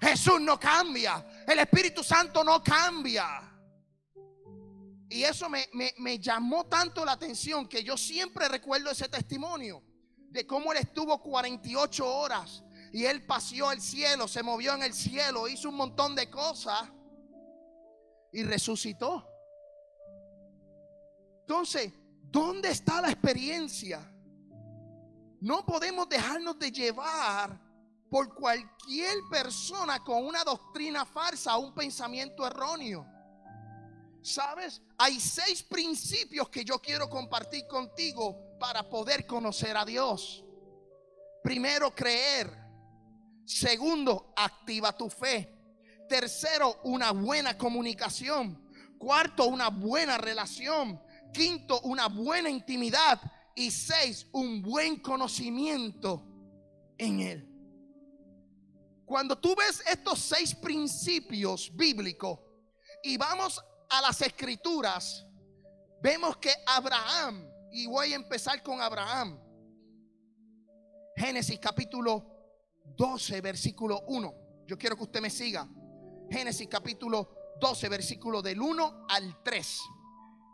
Jesús 0.00 0.40
no 0.40 0.58
cambia. 0.58 1.24
El 1.46 1.60
Espíritu 1.60 2.02
Santo 2.02 2.42
no 2.42 2.60
cambia. 2.64 3.51
Y 5.12 5.24
eso 5.24 5.46
me, 5.50 6.18
llamó 6.18 6.64
tanto 6.64 7.04
la 7.04 7.12
atención 7.12 7.68
que 7.68 7.84
yo 7.84 7.98
siempre 7.98 8.48
recuerdo 8.48 8.90
ese 8.90 9.10
testimonio 9.10 9.82
de 10.30 10.46
cómo 10.46 10.72
él 10.72 10.78
estuvo 10.78 11.20
48 11.20 12.06
horas 12.06 12.64
y 12.94 13.04
él 13.04 13.26
paseó 13.26 13.70
el 13.72 13.82
cielo, 13.82 14.26
se 14.26 14.42
movió 14.42 14.74
en 14.74 14.82
el 14.82 14.94
cielo, 14.94 15.48
hizo 15.48 15.68
un 15.68 15.74
montón 15.74 16.14
de 16.14 16.30
cosas 16.30 16.88
y 18.32 18.42
resucitó. 18.42 19.28
Entonces, 21.40 21.92
¿dónde 22.22 22.70
está 22.70 23.02
la 23.02 23.10
experiencia? 23.10 24.00
No 25.42 25.66
podemos 25.66 26.08
dejarnos 26.08 26.58
de 26.58 26.72
llevar 26.72 27.60
por 28.08 28.34
cualquier 28.34 29.18
persona 29.30 30.02
con 30.02 30.24
una 30.24 30.42
doctrina 30.42 31.04
falsa 31.04 31.58
un 31.58 31.74
pensamiento 31.74 32.46
erróneo. 32.46 33.11
¿Sabes? 34.22 34.80
Hay 34.98 35.18
seis 35.18 35.64
principios 35.64 36.48
que 36.48 36.64
yo 36.64 36.78
quiero 36.78 37.10
compartir 37.10 37.66
contigo 37.66 38.56
para 38.60 38.88
poder 38.88 39.26
conocer 39.26 39.76
a 39.76 39.84
Dios. 39.84 40.44
Primero, 41.42 41.92
creer. 41.92 42.48
Segundo, 43.44 44.32
activa 44.36 44.96
tu 44.96 45.10
fe. 45.10 45.52
Tercero, 46.08 46.80
una 46.84 47.10
buena 47.10 47.58
comunicación. 47.58 48.70
Cuarto, 48.96 49.46
una 49.46 49.70
buena 49.70 50.18
relación. 50.18 51.02
Quinto, 51.34 51.80
una 51.80 52.06
buena 52.06 52.48
intimidad. 52.48 53.20
Y 53.56 53.72
seis, 53.72 54.28
un 54.30 54.62
buen 54.62 55.00
conocimiento 55.00 56.24
en 56.96 57.20
Él. 57.20 57.48
Cuando 59.04 59.36
tú 59.36 59.56
ves 59.56 59.82
estos 59.90 60.20
seis 60.20 60.54
principios 60.54 61.74
bíblicos 61.74 62.38
y 63.02 63.16
vamos 63.16 63.60
a 63.92 64.00
las 64.00 64.22
escrituras, 64.22 65.26
vemos 66.00 66.38
que 66.38 66.50
Abraham, 66.66 67.46
y 67.70 67.86
voy 67.86 68.14
a 68.14 68.16
empezar 68.16 68.62
con 68.62 68.80
Abraham, 68.80 69.38
Génesis 71.14 71.58
capítulo 71.58 72.24
12, 72.96 73.42
versículo 73.42 74.00
1. 74.06 74.34
Yo 74.66 74.78
quiero 74.78 74.96
que 74.96 75.02
usted 75.02 75.20
me 75.20 75.28
siga. 75.28 75.68
Génesis 76.30 76.68
capítulo 76.68 77.54
12, 77.60 77.88
versículo 77.90 78.40
del 78.40 78.62
1 78.62 79.06
al 79.10 79.42
3. 79.42 79.80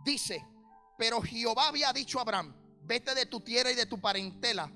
Dice, 0.05 0.45
pero 0.99 1.23
Jehová 1.23 1.69
había 1.69 1.93
dicho 1.93 2.19
a 2.19 2.23
Abraham, 2.23 2.57
vete 2.83 3.15
de 3.15 3.27
tu 3.27 3.41
tierra 3.41 3.71
y 3.71 3.77
de 3.77 3.87
tu 3.87 4.01
parentela 4.01 4.69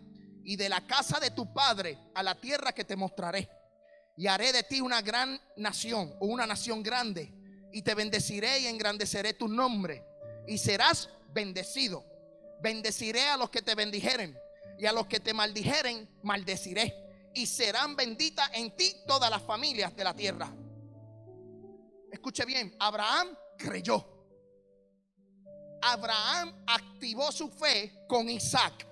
y 0.45 0.55
de 0.55 0.69
la 0.69 0.87
casa 0.87 1.19
de 1.19 1.33
tu 1.33 1.53
padre 1.53 1.99
a 2.15 2.23
la 2.23 2.41
tierra 2.41 2.73
que 2.73 2.85
te 2.85 2.95
mostraré. 2.95 3.51
Y 4.17 4.29
haré 4.29 4.53
de 4.53 4.63
ti 4.63 4.81
una 4.81 5.03
gran 5.03 5.41
nación 5.57 6.15
o 6.21 6.27
una 6.27 6.47
nación 6.47 6.81
grande 6.81 7.42
y 7.73 7.83
te 7.83 7.95
bendeciré 7.95 8.61
y 8.61 8.67
engrandeceré 8.67 9.33
tu 9.33 9.49
nombre 9.49 10.05
y 10.47 10.59
serás 10.59 11.09
bendecido. 11.33 12.05
Bendeciré 12.61 13.29
a 13.29 13.37
los 13.37 13.51
que 13.51 13.63
te 13.63 13.75
bendijeren 13.75 14.39
y 14.79 14.87
a 14.87 14.93
los 14.93 15.07
que 15.07 15.21
te 15.21 15.35
maldijeren 15.35 16.09
maldeciré 16.23 16.95
y 17.35 17.47
serán 17.47 17.97
benditas 17.97 18.51
en 18.55 18.75
ti 18.77 18.95
todas 19.07 19.31
las 19.31 19.43
familias 19.43 19.95
de 19.97 20.05
la 20.05 20.15
tierra. 20.15 20.53
Escuche 22.11 22.45
bien, 22.45 22.75
Abraham 22.79 23.37
creyó. 23.57 24.07
Abraham 25.81 26.65
activó 26.67 27.33
su 27.33 27.49
fe 27.49 28.05
con 28.07 28.29
Isaac. 28.29 28.87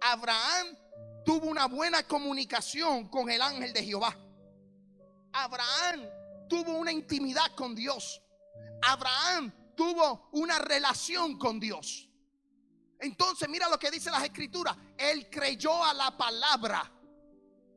Abraham 0.00 0.76
tuvo 1.24 1.46
una 1.46 1.66
buena 1.66 2.02
comunicación 2.02 3.08
con 3.08 3.30
el 3.30 3.40
ángel 3.40 3.72
de 3.72 3.84
Jehová. 3.84 4.14
Abraham 5.32 6.06
tuvo 6.52 6.72
una 6.72 6.92
intimidad 6.92 7.54
con 7.54 7.74
Dios. 7.74 8.20
Abraham 8.82 9.50
tuvo 9.74 10.28
una 10.32 10.58
relación 10.58 11.38
con 11.38 11.58
Dios. 11.58 12.10
Entonces 13.00 13.48
mira 13.48 13.70
lo 13.70 13.78
que 13.78 13.90
dice 13.90 14.10
las 14.10 14.22
escrituras. 14.22 14.76
Él 14.98 15.30
creyó 15.30 15.82
a 15.82 15.94
la 15.94 16.14
palabra. 16.14 16.92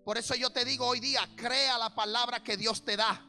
Por 0.04 0.18
eso 0.18 0.36
yo 0.36 0.50
te 0.50 0.66
digo 0.66 0.86
hoy 0.86 1.00
día, 1.00 1.26
crea 1.38 1.78
la 1.78 1.96
palabra 1.96 2.44
que 2.44 2.58
Dios 2.58 2.84
te 2.84 2.98
da. 2.98 3.26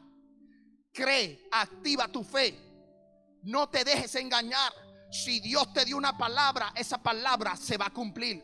Cree, 0.91 1.47
activa 1.49 2.09
tu 2.09 2.25
fe. 2.25 2.53
No 3.43 3.69
te 3.69 3.85
dejes 3.85 4.15
engañar. 4.15 4.73
Si 5.09 5.39
Dios 5.39 5.71
te 5.71 5.85
dio 5.85 5.95
una 5.95 6.17
palabra, 6.17 6.73
esa 6.75 7.01
palabra 7.01 7.55
se 7.55 7.77
va 7.77 7.85
a 7.85 7.93
cumplir. 7.93 8.43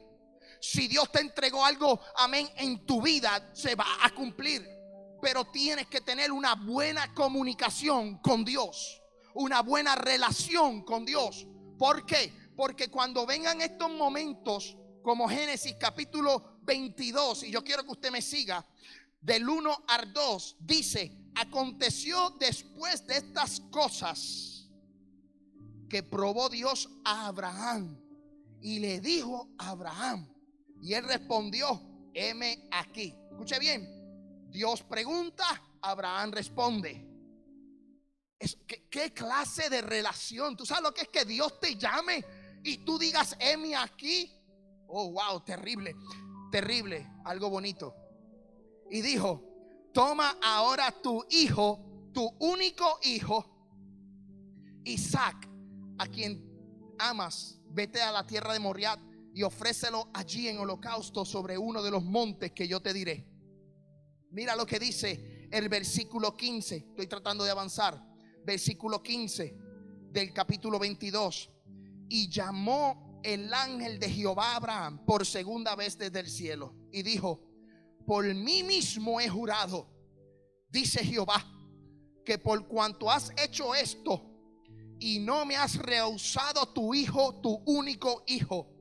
Si 0.61 0.87
Dios 0.87 1.11
te 1.11 1.19
entregó 1.19 1.65
algo, 1.65 1.99
amén, 2.15 2.49
en 2.55 2.85
tu 2.85 3.01
vida, 3.01 3.49
se 3.53 3.75
va 3.75 3.85
a 4.01 4.09
cumplir. 4.11 4.82
Pero 5.23 5.45
tienes 5.45 5.87
que 5.87 6.01
tener 6.01 6.33
una 6.33 6.53
buena 6.53 7.13
comunicación 7.13 8.17
con 8.17 8.43
Dios. 8.43 9.01
Una 9.35 9.61
buena 9.61 9.95
relación 9.95 10.83
con 10.83 11.05
Dios. 11.05 11.47
¿Por 11.79 12.05
qué? 12.05 12.33
Porque 12.57 12.89
cuando 12.89 13.25
vengan 13.25 13.61
estos 13.61 13.89
momentos, 13.89 14.75
como 15.01 15.29
Génesis 15.29 15.75
capítulo 15.79 16.59
22, 16.63 17.43
y 17.43 17.51
yo 17.51 17.63
quiero 17.63 17.85
que 17.85 17.91
usted 17.91 18.11
me 18.11 18.21
siga, 18.21 18.65
del 19.21 19.47
1 19.47 19.85
al 19.87 20.11
2, 20.11 20.57
dice, 20.59 21.17
aconteció 21.35 22.31
después 22.31 23.07
de 23.07 23.15
estas 23.15 23.61
cosas 23.71 24.67
que 25.89 26.03
probó 26.03 26.49
Dios 26.49 26.89
a 27.05 27.27
Abraham. 27.27 27.97
Y 28.59 28.79
le 28.79 28.99
dijo 28.99 29.47
a 29.57 29.69
Abraham. 29.69 30.27
Y 30.81 30.95
él 30.95 31.05
respondió, 31.05 31.81
heme 32.13 32.67
aquí. 32.71 33.15
Escuche 33.31 33.57
bien. 33.57 34.02
Dios 34.53 34.83
pregunta, 34.83 35.43
Abraham 35.81 36.31
responde. 36.31 37.09
Es, 38.37 38.55
¿qué, 38.67 39.11
clase 39.11 39.67
de 39.67 39.81
relación? 39.81 40.55
¿Tú 40.55 40.63
sabes 40.63 40.83
lo 40.83 40.93
que 40.93 41.01
es 41.01 41.07
que 41.07 41.25
Dios 41.25 41.59
te 41.59 41.75
llame 41.75 42.23
y 42.63 42.77
tú 42.85 42.99
digas, 42.99 43.35
heme 43.39 43.75
aquí? 43.75 44.31
Oh, 44.87 45.11
wow, 45.11 45.43
terrible, 45.43 45.95
terrible, 46.51 47.09
algo 47.25 47.49
bonito. 47.49 47.95
Y 48.91 49.01
dijo, 49.01 49.43
toma 49.91 50.37
ahora 50.43 50.91
tu 50.91 51.25
hijo, 51.31 52.11
tu 52.13 52.27
único 52.39 52.99
hijo, 53.01 53.49
Isaac 54.83 55.49
a 55.97 56.05
quien 56.05 56.47
amas, 56.99 57.59
vete 57.69 58.03
a 58.03 58.11
la 58.11 58.27
tierra 58.27 58.53
de 58.53 58.59
Moriat 58.59 58.99
y 59.33 59.41
ofrécelo 59.41 60.09
allí 60.13 60.47
en 60.47 60.59
holocausto 60.59 61.25
sobre 61.25 61.57
uno 61.57 61.81
de 61.81 61.89
los 61.89 62.03
montes 62.03 62.51
que 62.51 62.67
yo 62.67 62.81
te 62.81 62.93
diré. 62.93 63.32
Mira 64.33 64.55
lo 64.55 64.65
que 64.65 64.79
dice 64.79 65.47
el 65.51 65.69
versículo 65.69 66.35
15. 66.35 66.75
Estoy 66.75 67.05
tratando 67.05 67.43
de 67.43 67.51
avanzar. 67.51 68.03
Versículo 68.43 69.01
15 69.03 69.55
del 70.11 70.33
capítulo 70.33 70.79
22. 70.79 71.51
Y 72.09 72.29
llamó 72.29 73.21
el 73.23 73.53
ángel 73.53 73.99
de 73.99 74.09
Jehová 74.09 74.55
Abraham 74.55 75.05
por 75.05 75.23
segunda 75.23 75.75
vez 75.75 75.99
desde 75.99 76.19
el 76.19 76.27
cielo. 76.27 76.73
Y 76.91 77.03
dijo, 77.03 77.41
por 78.07 78.25
mí 78.33 78.63
mismo 78.63 79.21
he 79.21 79.29
jurado, 79.29 79.87
dice 80.67 81.05
Jehová, 81.05 81.45
que 82.25 82.39
por 82.39 82.67
cuanto 82.67 83.11
has 83.11 83.31
hecho 83.37 83.75
esto, 83.75 84.29
y 84.99 85.19
no 85.19 85.45
me 85.45 85.55
has 85.57 85.75
rehusado 85.75 86.65
tu 86.73 86.95
hijo, 86.95 87.39
tu 87.39 87.61
único 87.65 88.23
hijo. 88.25 88.72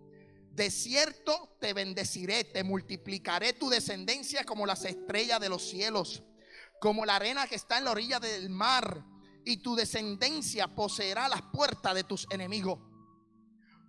De 0.54 0.70
cierto 0.70 1.56
te 1.60 1.72
bendeciré, 1.72 2.44
te 2.44 2.62
multiplicaré 2.62 3.54
tu 3.54 3.70
descendencia 3.70 4.44
como 4.44 4.66
las 4.66 4.84
estrellas 4.84 5.40
de 5.40 5.48
los 5.48 5.66
cielos, 5.66 6.22
como 6.78 7.06
la 7.06 7.16
arena 7.16 7.46
que 7.46 7.54
está 7.54 7.78
en 7.78 7.84
la 7.84 7.92
orilla 7.92 8.20
del 8.20 8.50
mar, 8.50 9.02
y 9.46 9.62
tu 9.62 9.74
descendencia 9.74 10.68
poseerá 10.74 11.26
las 11.26 11.40
puertas 11.40 11.94
de 11.94 12.04
tus 12.04 12.26
enemigos. 12.30 12.78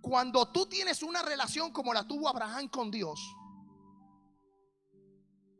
Cuando 0.00 0.50
tú 0.52 0.66
tienes 0.66 1.02
una 1.02 1.22
relación 1.22 1.70
como 1.70 1.92
la 1.92 2.06
tuvo 2.08 2.30
Abraham 2.30 2.68
con 2.68 2.90
Dios, 2.90 3.20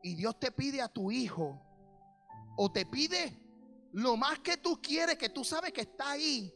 y 0.01 0.15
Dios 0.15 0.39
te 0.39 0.51
pide 0.51 0.81
a 0.81 0.87
tu 0.87 1.11
hijo, 1.11 1.61
o 2.57 2.71
te 2.71 2.87
pide 2.87 3.39
lo 3.93 4.17
más 4.17 4.39
que 4.39 4.57
tú 4.57 4.81
quieres, 4.81 5.19
que 5.19 5.29
tú 5.29 5.43
sabes 5.43 5.71
que 5.71 5.81
está 5.81 6.11
ahí, 6.11 6.51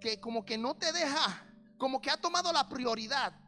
que 0.00 0.20
como 0.20 0.44
que 0.44 0.56
no 0.56 0.76
te 0.76 0.92
deja, 0.92 1.52
como 1.78 2.00
que 2.00 2.10
ha 2.10 2.16
tomado 2.16 2.52
la 2.52 2.68
prioridad 2.68 3.41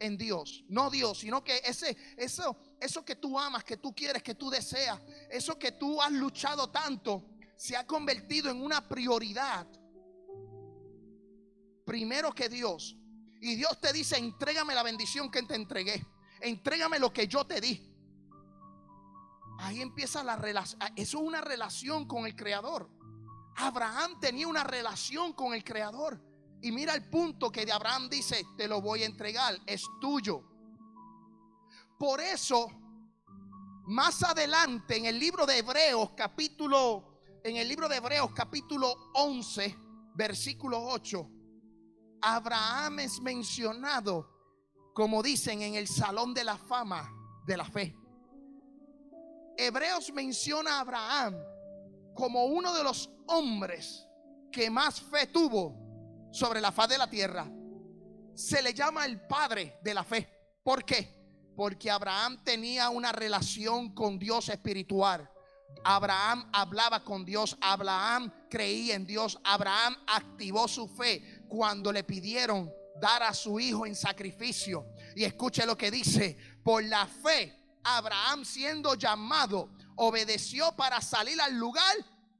en 0.00 0.16
Dios, 0.16 0.64
no 0.68 0.90
Dios, 0.90 1.18
sino 1.18 1.44
que 1.44 1.58
ese 1.64 1.96
eso 2.16 2.56
eso 2.80 3.04
que 3.04 3.16
tú 3.16 3.38
amas, 3.38 3.62
que 3.62 3.76
tú 3.76 3.94
quieres, 3.94 4.22
que 4.22 4.34
tú 4.34 4.50
deseas, 4.50 4.98
eso 5.30 5.58
que 5.58 5.72
tú 5.72 6.00
has 6.02 6.10
luchado 6.10 6.70
tanto 6.70 7.24
se 7.56 7.76
ha 7.76 7.86
convertido 7.86 8.50
en 8.50 8.62
una 8.62 8.88
prioridad 8.88 9.66
primero 11.84 12.32
que 12.32 12.48
Dios. 12.48 12.96
Y 13.40 13.56
Dios 13.56 13.80
te 13.80 13.92
dice, 13.92 14.16
"Entrégame 14.16 14.74
la 14.74 14.82
bendición 14.82 15.30
que 15.30 15.42
te 15.42 15.54
entregué. 15.54 16.04
Entrégame 16.40 16.98
lo 16.98 17.12
que 17.12 17.28
yo 17.28 17.46
te 17.46 17.60
di." 17.60 17.86
Ahí 19.60 19.82
empieza 19.82 20.24
la 20.24 20.36
relación, 20.36 20.80
eso 20.96 21.18
es 21.18 21.24
una 21.24 21.40
relación 21.42 22.06
con 22.06 22.26
el 22.26 22.34
creador. 22.34 22.90
Abraham 23.56 24.18
tenía 24.20 24.48
una 24.48 24.64
relación 24.64 25.32
con 25.32 25.54
el 25.54 25.62
Creador. 25.62 26.20
Y 26.62 26.72
mira 26.72 26.94
el 26.94 27.08
punto 27.08 27.50
que 27.50 27.64
de 27.64 27.72
Abraham 27.72 28.08
dice, 28.10 28.44
te 28.56 28.68
lo 28.68 28.82
voy 28.82 29.02
a 29.02 29.06
entregar, 29.06 29.58
es 29.66 29.82
tuyo. 30.00 30.42
Por 31.98 32.20
eso, 32.20 32.68
más 33.86 34.22
adelante 34.22 34.96
en 34.96 35.06
el 35.06 35.18
libro 35.18 35.46
de 35.46 35.58
Hebreos 35.58 36.10
capítulo, 36.16 37.22
en 37.42 37.56
el 37.56 37.66
libro 37.66 37.88
de 37.88 37.96
Hebreos 37.96 38.32
capítulo 38.34 39.10
11, 39.14 39.76
versículo 40.14 40.82
8, 40.82 41.30
Abraham 42.20 43.00
es 43.00 43.20
mencionado, 43.20 44.28
como 44.94 45.22
dicen, 45.22 45.62
en 45.62 45.76
el 45.76 45.88
salón 45.88 46.34
de 46.34 46.44
la 46.44 46.58
fama 46.58 47.10
de 47.46 47.56
la 47.56 47.64
fe. 47.64 47.96
Hebreos 49.56 50.12
menciona 50.12 50.76
a 50.76 50.80
Abraham 50.80 51.36
como 52.14 52.44
uno 52.44 52.74
de 52.74 52.84
los 52.84 53.10
hombres 53.26 54.06
que 54.52 54.68
más 54.68 55.00
fe 55.00 55.26
tuvo 55.26 55.89
sobre 56.30 56.60
la 56.60 56.72
faz 56.72 56.88
de 56.88 56.98
la 56.98 57.08
tierra. 57.08 57.50
Se 58.34 58.62
le 58.62 58.72
llama 58.72 59.04
el 59.04 59.20
padre 59.26 59.78
de 59.82 59.94
la 59.94 60.04
fe. 60.04 60.28
¿Por 60.62 60.84
qué? 60.84 61.52
Porque 61.56 61.90
Abraham 61.90 62.42
tenía 62.44 62.88
una 62.90 63.12
relación 63.12 63.94
con 63.94 64.18
Dios 64.18 64.48
espiritual. 64.48 65.28
Abraham 65.84 66.48
hablaba 66.52 67.04
con 67.04 67.24
Dios, 67.24 67.56
Abraham 67.60 68.32
creía 68.48 68.94
en 68.94 69.06
Dios, 69.06 69.38
Abraham 69.44 69.96
activó 70.06 70.68
su 70.68 70.88
fe 70.88 71.44
cuando 71.48 71.92
le 71.92 72.04
pidieron 72.04 72.70
dar 73.00 73.22
a 73.22 73.32
su 73.34 73.58
hijo 73.60 73.86
en 73.86 73.94
sacrificio. 73.94 74.86
Y 75.14 75.24
escuche 75.24 75.64
lo 75.66 75.76
que 75.76 75.90
dice, 75.90 76.36
por 76.62 76.84
la 76.84 77.06
fe, 77.06 77.56
Abraham 77.84 78.44
siendo 78.44 78.94
llamado, 78.94 79.70
obedeció 79.96 80.72
para 80.76 81.00
salir 81.00 81.40
al 81.40 81.56
lugar 81.56 81.96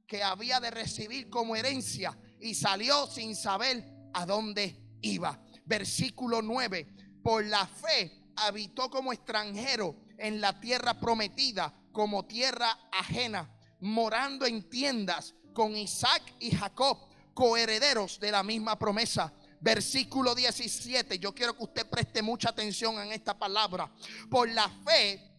que 0.07 0.23
había 0.23 0.59
de 0.59 0.71
recibir 0.71 1.29
como 1.29 1.55
herencia 1.55 2.17
y 2.41 2.55
salió 2.55 3.07
sin 3.07 3.35
saber 3.35 3.83
a 4.13 4.25
dónde 4.25 4.97
iba. 5.01 5.39
Versículo 5.65 6.41
9, 6.41 7.21
por 7.23 7.45
la 7.45 7.65
fe 7.65 8.25
habitó 8.35 8.89
como 8.89 9.13
extranjero 9.13 9.95
en 10.17 10.41
la 10.41 10.59
tierra 10.59 10.99
prometida, 10.99 11.73
como 11.91 12.25
tierra 12.25 12.77
ajena, 12.91 13.49
morando 13.79 14.45
en 14.45 14.69
tiendas 14.69 15.35
con 15.53 15.75
Isaac 15.75 16.35
y 16.39 16.51
Jacob, 16.51 16.97
coherederos 17.33 18.19
de 18.19 18.31
la 18.31 18.43
misma 18.43 18.77
promesa. 18.77 19.33
Versículo 19.59 20.33
17, 20.33 21.19
yo 21.19 21.35
quiero 21.35 21.55
que 21.55 21.63
usted 21.63 21.87
preste 21.87 22.21
mucha 22.21 22.49
atención 22.49 22.99
en 22.99 23.11
esta 23.11 23.37
palabra. 23.37 23.91
Por 24.29 24.49
la 24.49 24.67
fe 24.83 25.31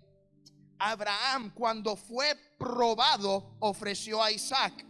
Abraham 0.78 1.52
cuando 1.54 1.96
fue 1.96 2.34
probado 2.58 3.56
ofreció 3.60 4.22
a 4.22 4.32
Isaac 4.32 4.84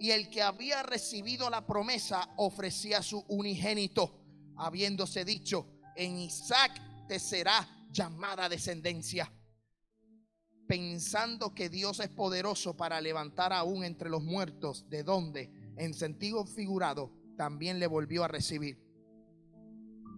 y 0.00 0.10
el 0.10 0.30
que 0.30 0.42
había 0.42 0.82
recibido 0.82 1.50
la 1.50 1.66
promesa 1.66 2.32
ofrecía 2.36 3.02
su 3.02 3.24
unigénito, 3.28 4.20
habiéndose 4.56 5.24
dicho, 5.24 5.66
en 5.96 6.18
Isaac 6.18 6.80
te 7.08 7.18
será 7.18 7.68
llamada 7.90 8.48
descendencia. 8.48 9.32
Pensando 10.66 11.54
que 11.54 11.68
Dios 11.68 12.00
es 12.00 12.08
poderoso 12.08 12.76
para 12.76 13.00
levantar 13.00 13.52
aún 13.52 13.84
entre 13.84 14.10
los 14.10 14.22
muertos, 14.22 14.88
de 14.88 15.02
donde, 15.02 15.50
en 15.76 15.94
sentido 15.94 16.44
figurado, 16.44 17.12
también 17.36 17.78
le 17.78 17.86
volvió 17.86 18.24
a 18.24 18.28
recibir. 18.28 18.78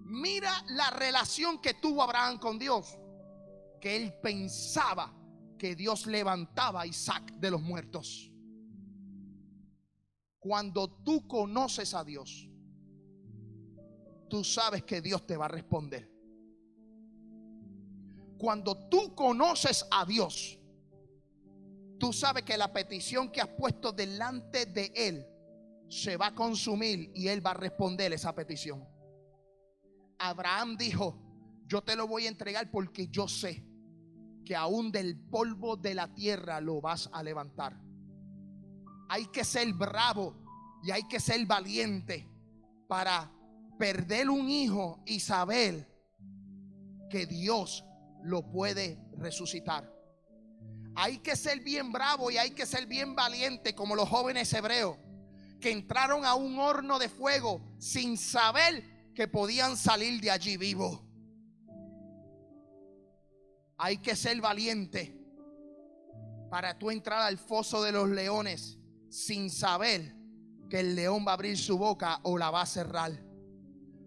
Mira 0.05 0.53
la 0.71 0.91
relación 0.91 1.61
que 1.61 1.75
tuvo 1.75 2.03
Abraham 2.03 2.39
con 2.39 2.59
Dios 2.59 2.99
que 3.81 3.97
él 3.97 4.13
pensaba 4.23 5.13
que 5.59 5.75
Dios 5.75 6.07
levantaba 6.07 6.83
a 6.83 6.87
Isaac 6.87 7.33
de 7.33 7.51
los 7.51 7.63
muertos. 7.63 8.30
Cuando 10.41 10.89
tú 10.89 11.29
conoces 11.29 11.93
a 11.95 12.03
Dios, 12.03 12.49
tú 14.29 14.43
sabes 14.43 14.83
que 14.85 15.03
Dios 15.03 15.27
te 15.27 15.37
va 15.37 15.45
a 15.45 15.49
responder. 15.49 16.11
Cuando 18.39 18.89
tú 18.89 19.15
conoces 19.15 19.87
a 19.91 20.07
Dios, 20.07 20.59
tú 21.99 22.11
sabes 22.13 22.43
que 22.43 22.57
la 22.57 22.73
petición 22.73 23.31
que 23.31 23.43
has 23.43 23.49
puesto 23.49 23.93
delante 23.93 24.65
de 24.65 24.91
Él 24.97 25.27
se 25.91 26.17
va 26.17 26.29
a 26.29 26.35
consumir 26.35 27.11
y 27.15 27.29
Él 27.29 27.45
va 27.45 27.51
a 27.51 27.55
responder 27.55 28.13
esa 28.15 28.35
petición. 28.35 28.89
Abraham 30.19 30.79
dijo, 30.79 31.21
yo 31.67 31.83
te 31.83 31.97
lo 31.97 32.07
voy 32.07 32.25
a 32.25 32.29
entregar 32.29 32.71
porque 32.71 33.09
yo 33.09 33.29
sé 33.29 33.63
que 34.45 34.57
aún 34.57 34.91
del 34.91 35.19
polvo 35.19 35.77
de 35.77 35.95
la 35.95 36.15
tierra 36.15 36.63
lo 36.63 36.81
vas 36.81 37.11
a 37.13 37.23
levantar. 37.23 37.90
Hay 39.13 39.27
que 39.27 39.43
ser 39.43 39.73
bravo 39.73 40.37
y 40.85 40.93
hay 40.93 41.03
que 41.09 41.19
ser 41.19 41.45
valiente 41.45 42.31
para 42.87 43.29
perder 43.77 44.31
un 44.31 44.49
hijo 44.49 45.03
y 45.05 45.19
saber 45.19 45.85
que 47.11 47.27
Dios 47.27 47.85
lo 48.23 48.49
puede 48.53 49.03
resucitar. 49.19 49.93
Hay 50.95 51.19
que 51.19 51.35
ser 51.35 51.59
bien 51.59 51.91
bravo 51.91 52.31
y 52.31 52.37
hay 52.37 52.53
que 52.53 52.67
ser 52.67 52.87
bien 52.87 53.17
valiente 53.17 53.75
como 53.75 53.97
los 53.97 54.09
jóvenes 54.09 54.53
hebreos 54.53 54.97
que 55.61 55.73
entraron 55.73 56.25
a 56.25 56.37
un 56.37 56.61
horno 56.61 57.01
de 57.01 57.09
fuego 57.09 57.75
sin 57.81 58.17
saber 58.17 59.13
que 59.13 59.27
podían 59.27 59.77
salir 59.77 60.21
de 60.21 60.31
allí 60.31 60.57
vivos. 60.57 61.03
Hay 63.77 63.99
que 63.99 64.15
ser 64.15 64.41
valiente 64.41 65.21
para 66.49 66.79
tú 66.79 66.93
entrar 66.93 67.23
al 67.23 67.39
foso 67.39 67.83
de 67.83 67.91
los 67.91 68.09
leones 68.09 68.80
sin 69.11 69.51
saber 69.51 70.15
que 70.69 70.81
el 70.81 70.95
león 70.95 71.25
va 71.27 71.33
a 71.33 71.35
abrir 71.35 71.59
su 71.59 71.77
boca 71.77 72.21
o 72.23 72.39
la 72.39 72.51
va 72.51 72.63
a 72.63 72.67
cerrar. 72.67 73.13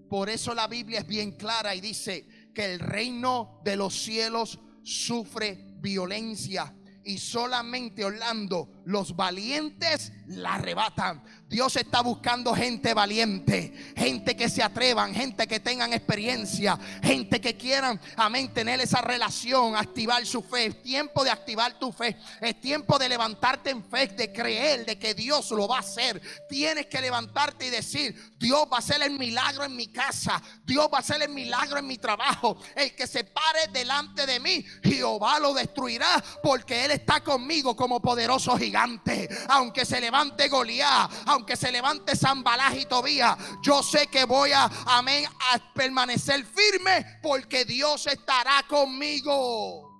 Por 0.09 0.29
eso 0.29 0.53
la 0.53 0.67
Biblia 0.67 0.99
es 0.99 1.07
bien 1.07 1.33
clara 1.33 1.75
y 1.75 1.81
dice 1.81 2.27
que 2.53 2.73
el 2.73 2.79
reino 2.79 3.61
de 3.63 3.75
los 3.75 3.93
cielos 3.93 4.59
sufre 4.83 5.75
violencia 5.79 6.75
y 7.05 7.17
solamente 7.17 8.05
Orlando, 8.05 8.69
los 8.85 9.15
valientes 9.15 10.11
la 10.27 10.55
arrebatan. 10.55 11.23
Dios 11.49 11.75
está 11.75 12.01
buscando 12.01 12.55
gente 12.55 12.93
valiente, 12.93 13.93
gente 13.95 14.35
que 14.35 14.49
se 14.49 14.63
atrevan, 14.63 15.13
gente 15.13 15.45
que 15.47 15.59
tengan 15.59 15.93
experiencia, 15.93 16.79
gente 17.03 17.39
que 17.39 17.55
quieran, 17.55 17.99
amén, 18.15 18.51
tener 18.53 18.81
esa 18.81 19.01
relación, 19.01 19.75
activar 19.75 20.25
su 20.25 20.41
fe. 20.41 20.65
Es 20.65 20.81
tiempo 20.81 21.23
de 21.23 21.29
activar 21.29 21.77
tu 21.77 21.91
fe. 21.91 22.17
Es 22.41 22.59
tiempo 22.59 22.97
de 22.97 23.09
levantarte 23.09 23.69
en 23.69 23.83
fe, 23.83 24.07
de 24.07 24.33
creer 24.33 24.85
de 24.85 24.97
que 24.97 25.13
Dios 25.13 25.51
lo 25.51 25.67
va 25.67 25.77
a 25.77 25.81
hacer. 25.81 26.21
Tienes 26.49 26.87
que 26.87 27.01
levantarte 27.01 27.67
y 27.67 27.69
decir, 27.69 28.33
Dios 28.39 28.65
va 28.71 28.77
a 28.77 28.79
hacer 28.79 29.03
el 29.03 29.19
milagro 29.19 29.63
en 29.63 29.75
mi 29.75 29.87
casa. 29.87 30.41
Dios 30.65 30.89
va 30.91 30.97
a 30.97 31.01
hacer 31.01 31.21
el 31.21 31.29
milagro 31.29 31.77
en 31.77 31.85
mi 31.85 31.97
trabajo. 31.97 32.57
El 32.75 32.95
que 32.95 33.05
se 33.05 33.25
pare 33.25 33.67
delante 33.71 34.25
de 34.25 34.39
mí, 34.39 34.65
Jehová 34.83 35.39
lo 35.39 35.53
destruirá 35.53 36.23
porque 36.41 36.85
Él 36.85 36.92
está 36.93 37.23
conmigo 37.23 37.75
como 37.75 38.01
poderoso 38.01 38.57
gigante. 38.57 39.29
Aunque 39.49 39.85
se 39.85 39.99
levante 39.99 40.47
Goliat, 40.49 41.11
aunque 41.25 41.55
se 41.55 41.71
levante 41.71 42.15
Zambalaj 42.15 42.77
y 42.77 42.85
Tobía, 42.85 43.37
yo 43.61 43.83
sé 43.83 44.07
que 44.07 44.25
voy 44.25 44.51
a, 44.51 44.65
amén, 44.85 45.25
a 45.25 45.73
permanecer 45.73 46.45
firme 46.45 47.19
porque 47.21 47.65
Dios 47.65 48.07
estará 48.07 48.63
conmigo. 48.67 49.93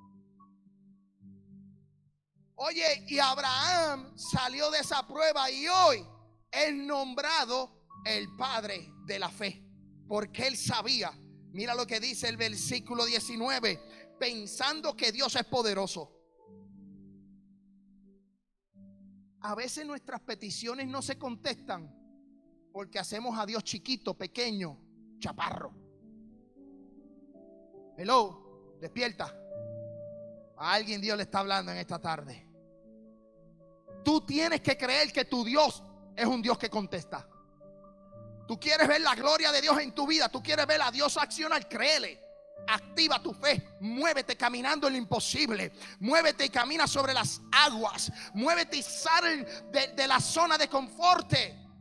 Oye, 2.56 3.06
y 3.08 3.20
Abraham 3.20 4.18
salió 4.18 4.72
de 4.72 4.80
esa 4.80 5.06
prueba 5.06 5.50
y 5.52 5.68
hoy 5.68 6.06
es 6.52 6.74
nombrado 6.74 7.84
el 8.06 8.36
padre 8.38 8.94
de 9.06 9.20
la 9.20 9.30
fe, 9.30 9.66
porque 10.08 10.48
él 10.48 10.56
sabía, 10.56 11.12
mira 11.52 11.74
lo 11.74 11.88
que 11.88 12.00
dice 12.00 12.30
el 12.30 12.38
versículo 12.38 13.06
19, 13.06 13.80
pensando 14.20 14.96
que 14.96 15.12
Dios 15.12 15.36
es 15.36 15.46
poderoso. 15.46 16.13
A 19.44 19.56
veces 19.56 19.86
nuestras 19.86 20.22
peticiones 20.22 20.88
no 20.88 21.02
se 21.02 21.18
contestan 21.18 21.94
porque 22.72 22.98
hacemos 22.98 23.38
a 23.38 23.46
Dios 23.46 23.64
chiquito, 23.64 24.14
pequeño, 24.14 24.80
chaparro. 25.20 25.74
Hello, 27.98 28.78
despierta. 28.80 29.36
A 30.58 30.74
alguien 30.74 31.02
Dios 31.02 31.18
le 31.18 31.24
está 31.24 31.40
hablando 31.40 31.72
en 31.74 31.78
esta 31.78 32.00
tarde. 32.00 32.48
Tú 34.04 34.22
tienes 34.26 34.62
que 34.62 34.78
creer 34.78 35.12
que 35.12 35.26
tu 35.26 35.44
Dios 35.44 35.84
es 36.16 36.26
un 36.26 36.42
Dios 36.42 36.58
que 36.58 36.70
contesta. 36.70 37.28
Tú 38.48 38.58
quieres 38.58 38.88
ver 38.88 39.02
la 39.02 39.14
gloria 39.14 39.52
de 39.52 39.62
Dios 39.62 39.78
en 39.80 39.94
tu 39.94 40.08
vida. 40.08 40.30
Tú 40.30 40.42
quieres 40.42 40.66
ver 40.66 40.82
a 40.82 40.90
Dios 40.90 41.18
accionar. 41.18 41.68
Créele. 41.68 42.20
Activa 42.68 43.22
tu 43.22 43.34
fe. 43.34 43.62
Muévete 43.80 44.36
caminando 44.36 44.88
en 44.88 44.94
lo 44.94 45.00
imposible. 45.00 45.72
Muévete 46.00 46.46
y 46.46 46.50
camina 46.50 46.88
sobre 46.88 47.14
las 47.14 47.42
aguas. 47.52 48.12
Muévete 48.34 48.78
y 48.78 48.84
sal 48.84 49.46
de, 49.72 50.08
la 50.08 50.20
zona 50.20 50.58
de 50.58 50.68
confort 50.68 51.34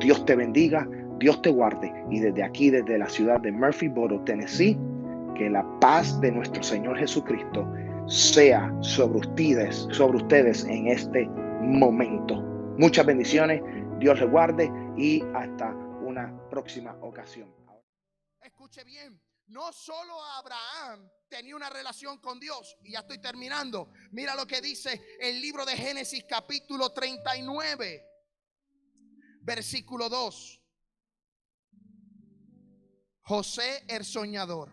Dios 0.00 0.24
te 0.26 0.36
bendiga, 0.36 0.88
Dios 1.18 1.40
te 1.42 1.50
guarde 1.50 1.92
y 2.10 2.20
desde 2.20 2.42
aquí, 2.42 2.70
desde 2.70 2.98
la 2.98 3.08
ciudad 3.08 3.40
de 3.40 3.52
Murphyboro, 3.52 4.20
Tennessee, 4.24 4.78
que 5.36 5.48
la 5.48 5.64
paz 5.80 6.20
de 6.20 6.32
nuestro 6.32 6.62
Señor 6.62 6.98
Jesucristo 6.98 7.66
sea 8.06 8.72
sobre 8.80 9.18
ustedes, 9.20 9.88
sobre 9.90 10.18
ustedes 10.18 10.64
en 10.64 10.88
este 10.88 11.26
momento. 11.62 12.42
Muchas 12.78 13.06
bendiciones, 13.06 13.62
Dios 13.98 14.20
les 14.20 14.30
guarde 14.30 14.70
y 14.96 15.22
hasta 15.34 15.74
una 16.04 16.32
próxima 16.50 16.94
ocasión. 17.00 17.48
Escuche 18.40 18.84
bien, 18.84 19.18
no 19.48 19.72
solo 19.72 20.22
Abraham 20.22 21.08
tenía 21.28 21.56
una 21.56 21.70
relación 21.70 22.18
con 22.18 22.40
Dios, 22.40 22.76
y 22.82 22.92
ya 22.92 23.00
estoy 23.00 23.18
terminando. 23.18 23.92
Mira 24.12 24.34
lo 24.34 24.46
que 24.46 24.60
dice 24.60 25.16
el 25.20 25.40
libro 25.40 25.64
de 25.64 25.76
Génesis 25.76 26.24
capítulo 26.28 26.92
39, 26.92 28.04
versículo 29.42 30.08
2. 30.08 30.62
José 33.22 33.84
el 33.88 34.04
soñador, 34.04 34.70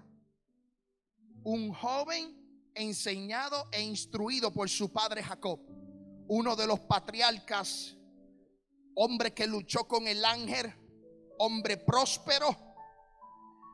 un 1.44 1.74
joven 1.74 2.72
enseñado 2.76 3.68
e 3.72 3.82
instruido 3.82 4.52
por 4.54 4.70
su 4.70 4.92
padre 4.92 5.24
Jacob, 5.24 5.60
uno 6.28 6.56
de 6.56 6.68
los 6.68 6.80
patriarcas, 6.82 7.96
hombre 8.96 9.34
que 9.34 9.48
luchó 9.48 9.88
con 9.88 10.08
el 10.08 10.24
ángel, 10.24 10.74
hombre 11.40 11.78
próspero 11.78 12.56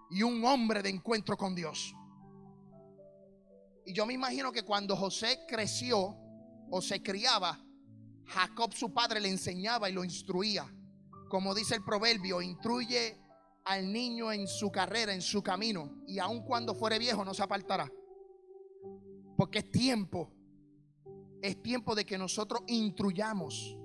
y 0.10 0.24
un 0.24 0.44
hombre 0.44 0.82
de 0.82 0.90
encuentro 0.90 1.38
con 1.38 1.56
Dios. 1.56 1.94
Y 3.86 3.94
yo 3.94 4.06
me 4.06 4.14
imagino 4.14 4.52
que 4.52 4.64
cuando 4.64 4.96
José 4.96 5.40
creció 5.48 6.16
o 6.70 6.82
se 6.82 7.02
criaba, 7.02 7.60
Jacob 8.26 8.74
su 8.74 8.94
padre 8.94 9.20
le 9.20 9.30
enseñaba 9.30 9.90
y 9.90 9.94
lo 9.94 10.04
instruía. 10.04 10.72
Como 11.30 11.56
dice 11.56 11.76
el 11.76 11.84
proverbio, 11.84 12.42
instruye 12.42 13.20
al 13.66 13.92
niño 13.92 14.32
en 14.32 14.48
su 14.48 14.72
carrera, 14.72 15.14
en 15.14 15.22
su 15.22 15.42
camino, 15.42 16.04
y 16.08 16.20
aun 16.20 16.44
cuando 16.44 16.76
fuere 16.76 17.00
viejo 17.00 17.24
no 17.26 17.34
se 17.34 17.44
apartará. 17.44 17.92
Porque 19.36 19.60
es 19.60 19.72
tiempo, 19.72 20.32
es 21.42 21.62
tiempo 21.62 21.96
de 21.96 22.06
que 22.06 22.18
nosotros 22.18 22.62
instruyamos 22.68 23.79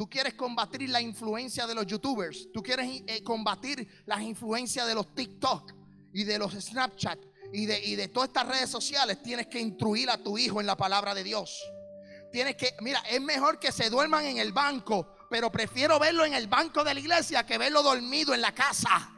Tú 0.00 0.08
quieres 0.08 0.32
combatir 0.32 0.88
la 0.88 1.02
influencia 1.02 1.66
de 1.66 1.74
los 1.74 1.84
youtubers. 1.84 2.50
Tú 2.54 2.62
quieres 2.62 3.02
eh, 3.06 3.22
combatir 3.22 3.86
las 4.06 4.22
influencias 4.22 4.86
de 4.86 4.94
los 4.94 5.14
TikTok 5.14 5.74
y 6.14 6.24
de 6.24 6.38
los 6.38 6.54
Snapchat 6.54 7.18
y 7.52 7.66
de, 7.66 7.84
y 7.84 7.96
de 7.96 8.08
todas 8.08 8.30
estas 8.30 8.48
redes 8.48 8.70
sociales. 8.70 9.22
Tienes 9.22 9.48
que 9.48 9.60
instruir 9.60 10.08
a 10.08 10.16
tu 10.16 10.38
hijo 10.38 10.58
en 10.58 10.66
la 10.66 10.74
palabra 10.74 11.14
de 11.14 11.22
Dios. 11.22 11.62
Tienes 12.32 12.56
que, 12.56 12.74
mira, 12.80 13.00
es 13.10 13.20
mejor 13.20 13.58
que 13.58 13.70
se 13.72 13.90
duerman 13.90 14.24
en 14.24 14.38
el 14.38 14.52
banco, 14.52 15.06
pero 15.28 15.52
prefiero 15.52 15.98
verlo 15.98 16.24
en 16.24 16.32
el 16.32 16.46
banco 16.46 16.82
de 16.82 16.94
la 16.94 17.00
iglesia 17.00 17.44
que 17.44 17.58
verlo 17.58 17.82
dormido 17.82 18.32
en 18.32 18.40
la 18.40 18.54
casa. 18.54 19.12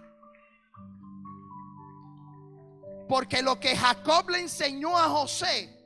Porque 3.08 3.40
lo 3.40 3.60
que 3.60 3.76
Jacob 3.76 4.30
le 4.30 4.40
enseñó 4.40 4.98
a 4.98 5.08
José 5.10 5.81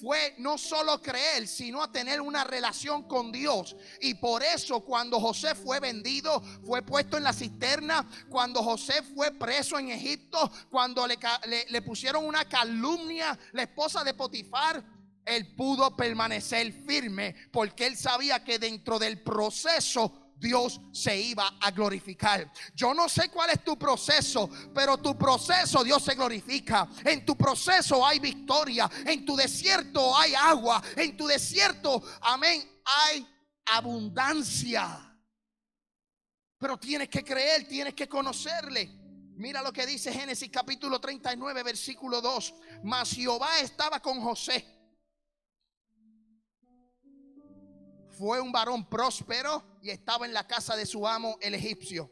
fue 0.00 0.34
no 0.38 0.56
solo 0.56 1.00
creer, 1.02 1.46
sino 1.46 1.82
a 1.82 1.92
tener 1.92 2.20
una 2.20 2.44
relación 2.44 3.02
con 3.02 3.30
Dios. 3.30 3.76
Y 4.00 4.14
por 4.14 4.42
eso 4.42 4.80
cuando 4.80 5.20
José 5.20 5.54
fue 5.54 5.80
vendido, 5.80 6.40
fue 6.64 6.82
puesto 6.82 7.16
en 7.16 7.24
la 7.24 7.32
cisterna, 7.32 8.08
cuando 8.28 8.62
José 8.62 9.02
fue 9.02 9.30
preso 9.32 9.78
en 9.78 9.90
Egipto, 9.90 10.50
cuando 10.70 11.06
le, 11.06 11.18
le, 11.68 11.82
pusieron 11.82 12.24
una 12.24 12.48
calumnia, 12.48 13.38
la 13.52 13.62
esposa 13.62 14.02
de 14.02 14.14
Potifar, 14.14 14.82
él 15.24 15.54
pudo 15.54 15.96
permanecer 15.96 16.72
firme 16.72 17.34
porque 17.52 17.86
él 17.86 17.96
sabía 17.96 18.42
que 18.42 18.58
dentro 18.58 18.98
del 18.98 19.22
proceso 19.22 20.29
Dios 20.40 20.80
se 20.90 21.20
iba 21.20 21.58
a 21.60 21.70
glorificar. 21.70 22.50
Yo 22.74 22.94
no 22.94 23.08
sé 23.08 23.28
cuál 23.28 23.50
es 23.50 23.62
tu 23.62 23.78
proceso, 23.78 24.48
pero 24.74 24.96
tu 24.96 25.16
proceso 25.16 25.84
Dios 25.84 26.02
se 26.02 26.14
glorifica. 26.14 26.88
En 27.04 27.24
tu 27.26 27.36
proceso 27.36 28.04
hay 28.04 28.18
victoria. 28.18 28.90
En 29.04 29.24
tu 29.24 29.36
desierto 29.36 30.16
hay 30.16 30.34
agua. 30.34 30.82
En 30.96 31.16
tu 31.16 31.26
desierto, 31.26 32.02
amén, 32.22 32.66
hay 32.84 33.26
abundancia. 33.66 35.06
Pero 36.58 36.78
tienes 36.78 37.08
que 37.08 37.22
creer, 37.22 37.68
tienes 37.68 37.94
que 37.94 38.08
conocerle. 38.08 38.98
Mira 39.36 39.62
lo 39.62 39.72
que 39.72 39.86
dice 39.86 40.12
Génesis 40.12 40.50
capítulo 40.50 41.00
39, 41.00 41.62
versículo 41.62 42.20
2. 42.20 42.54
Mas 42.84 43.12
Jehová 43.12 43.60
estaba 43.60 44.00
con 44.00 44.20
José 44.20 44.79
fue 48.20 48.38
un 48.38 48.52
varón 48.52 48.84
próspero 48.84 49.78
y 49.80 49.88
estaba 49.88 50.26
en 50.26 50.34
la 50.34 50.46
casa 50.46 50.76
de 50.76 50.84
su 50.84 51.08
amo 51.08 51.38
el 51.40 51.54
egipcio. 51.54 52.10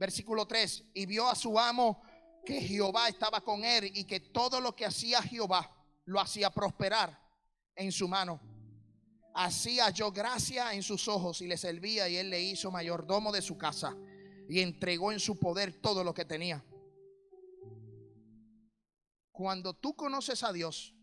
Versículo 0.00 0.46
3. 0.46 0.86
Y 0.94 1.06
vio 1.06 1.28
a 1.28 1.36
su 1.36 1.56
amo 1.60 2.02
que 2.44 2.60
Jehová 2.60 3.08
estaba 3.08 3.40
con 3.40 3.64
él 3.64 3.92
y 3.94 4.02
que 4.02 4.18
todo 4.18 4.60
lo 4.60 4.74
que 4.74 4.84
hacía 4.84 5.22
Jehová 5.22 5.72
lo 6.06 6.18
hacía 6.18 6.50
prosperar 6.50 7.16
en 7.76 7.92
su 7.92 8.08
mano. 8.08 8.40
Así 9.32 9.78
halló 9.78 10.10
gracia 10.10 10.74
en 10.74 10.82
sus 10.82 11.06
ojos 11.06 11.40
y 11.40 11.46
le 11.46 11.56
servía 11.56 12.08
y 12.08 12.16
él 12.16 12.28
le 12.28 12.40
hizo 12.40 12.72
mayordomo 12.72 13.30
de 13.30 13.42
su 13.42 13.56
casa 13.56 13.96
y 14.48 14.58
entregó 14.58 15.12
en 15.12 15.20
su 15.20 15.38
poder 15.38 15.80
todo 15.80 16.02
lo 16.02 16.12
que 16.12 16.24
tenía. 16.24 16.64
Cuando 19.30 19.72
tú 19.72 19.94
conoces 19.94 20.42
a 20.42 20.52
Dios, 20.52 20.96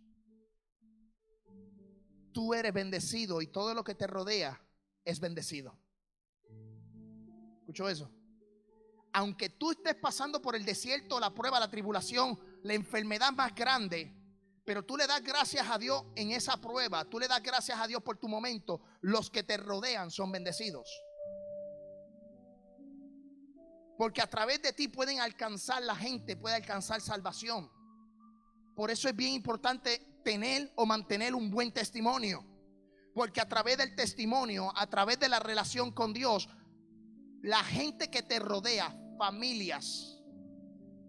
tú 2.38 2.53
eres 2.53 2.71
bendecido 2.71 3.41
y 3.41 3.47
todo 3.47 3.73
lo 3.73 3.83
que 3.83 3.95
te 3.95 4.05
rodea 4.05 4.61
es 5.03 5.19
bendecido. 5.19 5.75
¿Escuchó 7.61 7.89
eso? 7.89 8.11
Aunque 9.11 9.49
tú 9.49 9.71
estés 9.71 9.95
pasando 9.95 10.39
por 10.39 10.55
el 10.55 10.63
desierto, 10.63 11.19
la 11.19 11.33
prueba, 11.33 11.59
la 11.59 11.71
tribulación, 11.71 12.39
la 12.61 12.75
enfermedad 12.75 13.31
más 13.31 13.55
grande, 13.55 14.13
pero 14.63 14.85
tú 14.85 14.95
le 14.97 15.07
das 15.07 15.23
gracias 15.23 15.67
a 15.67 15.79
Dios 15.79 16.03
en 16.15 16.29
esa 16.29 16.61
prueba, 16.61 17.05
tú 17.05 17.17
le 17.17 17.27
das 17.27 17.41
gracias 17.41 17.79
a 17.79 17.88
Dios 17.88 18.03
por 18.03 18.17
tu 18.17 18.27
momento, 18.27 18.81
los 19.01 19.31
que 19.31 19.41
te 19.41 19.57
rodean 19.57 20.11
son 20.11 20.31
bendecidos. 20.31 20.88
Porque 23.97 24.21
a 24.21 24.29
través 24.29 24.61
de 24.61 24.73
ti 24.73 24.89
pueden 24.89 25.21
alcanzar 25.21 25.81
la 25.81 25.95
gente, 25.95 26.38
puede 26.38 26.57
alcanzar 26.57 27.01
salvación. 27.01 27.67
Por 28.75 28.91
eso 28.91 29.09
es 29.09 29.15
bien 29.15 29.33
importante 29.33 30.16
tener 30.28 30.73
o 30.75 30.86
mantener 30.86 31.34
un 31.34 31.49
buen 31.49 31.71
testimonio. 31.71 32.43
Porque 33.13 33.39
a 33.39 33.47
través 33.47 33.78
del 33.78 33.95
testimonio, 33.95 34.73
a 34.75 34.86
través 34.88 35.17
de 35.21 35.30
la 35.30 35.39
relación 35.39 35.89
con 35.93 36.11
Dios, 36.11 36.49
la 37.41 37.63
gente 37.63 38.09
que 38.09 38.23
te 38.23 38.38
rodea, 38.38 38.93
familias, 39.17 40.21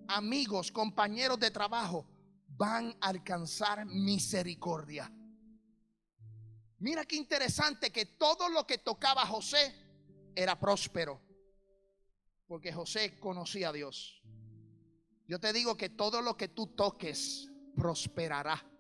amigos, 0.06 0.70
compañeros 0.70 1.40
de 1.40 1.50
trabajo, 1.50 2.06
van 2.46 2.96
a 3.00 3.08
alcanzar 3.08 3.84
misericordia. 3.86 5.12
Mira 6.78 7.04
qué 7.04 7.16
interesante 7.16 7.90
que 7.90 8.06
todo 8.06 8.48
lo 8.48 8.68
que 8.68 8.78
tocaba 8.78 9.26
José 9.26 9.74
era 10.36 10.60
próspero. 10.60 11.20
Porque 12.46 12.72
José 12.72 13.18
conocía 13.18 13.70
a 13.70 13.72
Dios. 13.72 14.22
Yo 15.26 15.40
te 15.40 15.52
digo 15.52 15.76
que 15.76 15.88
todo 15.88 16.22
lo 16.22 16.36
que 16.36 16.46
tú 16.46 16.68
toques 16.68 17.50
prosperará. 17.74 18.77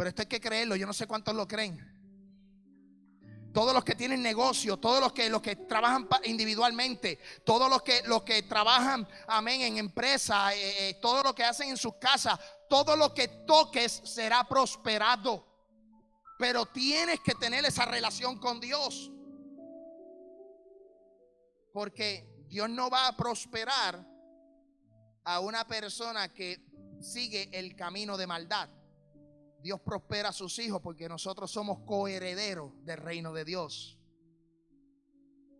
Pero 0.00 0.08
esto 0.08 0.22
hay 0.22 0.28
que 0.28 0.40
creerlo, 0.40 0.76
yo 0.76 0.86
no 0.86 0.94
sé 0.94 1.06
cuántos 1.06 1.34
lo 1.34 1.46
creen. 1.46 1.78
Todos 3.52 3.74
los 3.74 3.84
que 3.84 3.94
tienen 3.94 4.22
negocio, 4.22 4.78
todos 4.78 4.98
los 4.98 5.12
que, 5.12 5.28
los 5.28 5.42
que 5.42 5.56
trabajan 5.56 6.08
individualmente, 6.24 7.18
todos 7.44 7.68
los 7.68 7.82
que, 7.82 8.00
los 8.06 8.22
que 8.22 8.42
trabajan, 8.44 9.06
amén, 9.28 9.60
en 9.60 9.76
empresa, 9.76 10.54
eh, 10.54 10.88
eh, 10.88 10.94
todo 11.02 11.22
lo 11.22 11.34
que 11.34 11.44
hacen 11.44 11.68
en 11.68 11.76
sus 11.76 11.96
casas, 11.96 12.40
todo 12.70 12.96
lo 12.96 13.12
que 13.12 13.28
toques 13.28 14.00
será 14.02 14.42
prosperado. 14.44 15.46
Pero 16.38 16.64
tienes 16.64 17.20
que 17.20 17.34
tener 17.34 17.62
esa 17.66 17.84
relación 17.84 18.38
con 18.38 18.58
Dios. 18.58 19.10
Porque 21.74 22.46
Dios 22.48 22.70
no 22.70 22.88
va 22.88 23.06
a 23.06 23.16
prosperar 23.18 24.02
a 25.24 25.40
una 25.40 25.66
persona 25.66 26.32
que 26.32 26.58
sigue 27.02 27.50
el 27.52 27.76
camino 27.76 28.16
de 28.16 28.26
maldad. 28.26 28.70
Dios 29.62 29.80
prospera 29.80 30.30
a 30.30 30.32
sus 30.32 30.58
hijos 30.58 30.80
porque 30.80 31.08
nosotros 31.08 31.50
somos 31.50 31.80
coherederos 31.86 32.72
del 32.84 32.98
reino 32.98 33.32
de 33.32 33.44
Dios. 33.44 33.98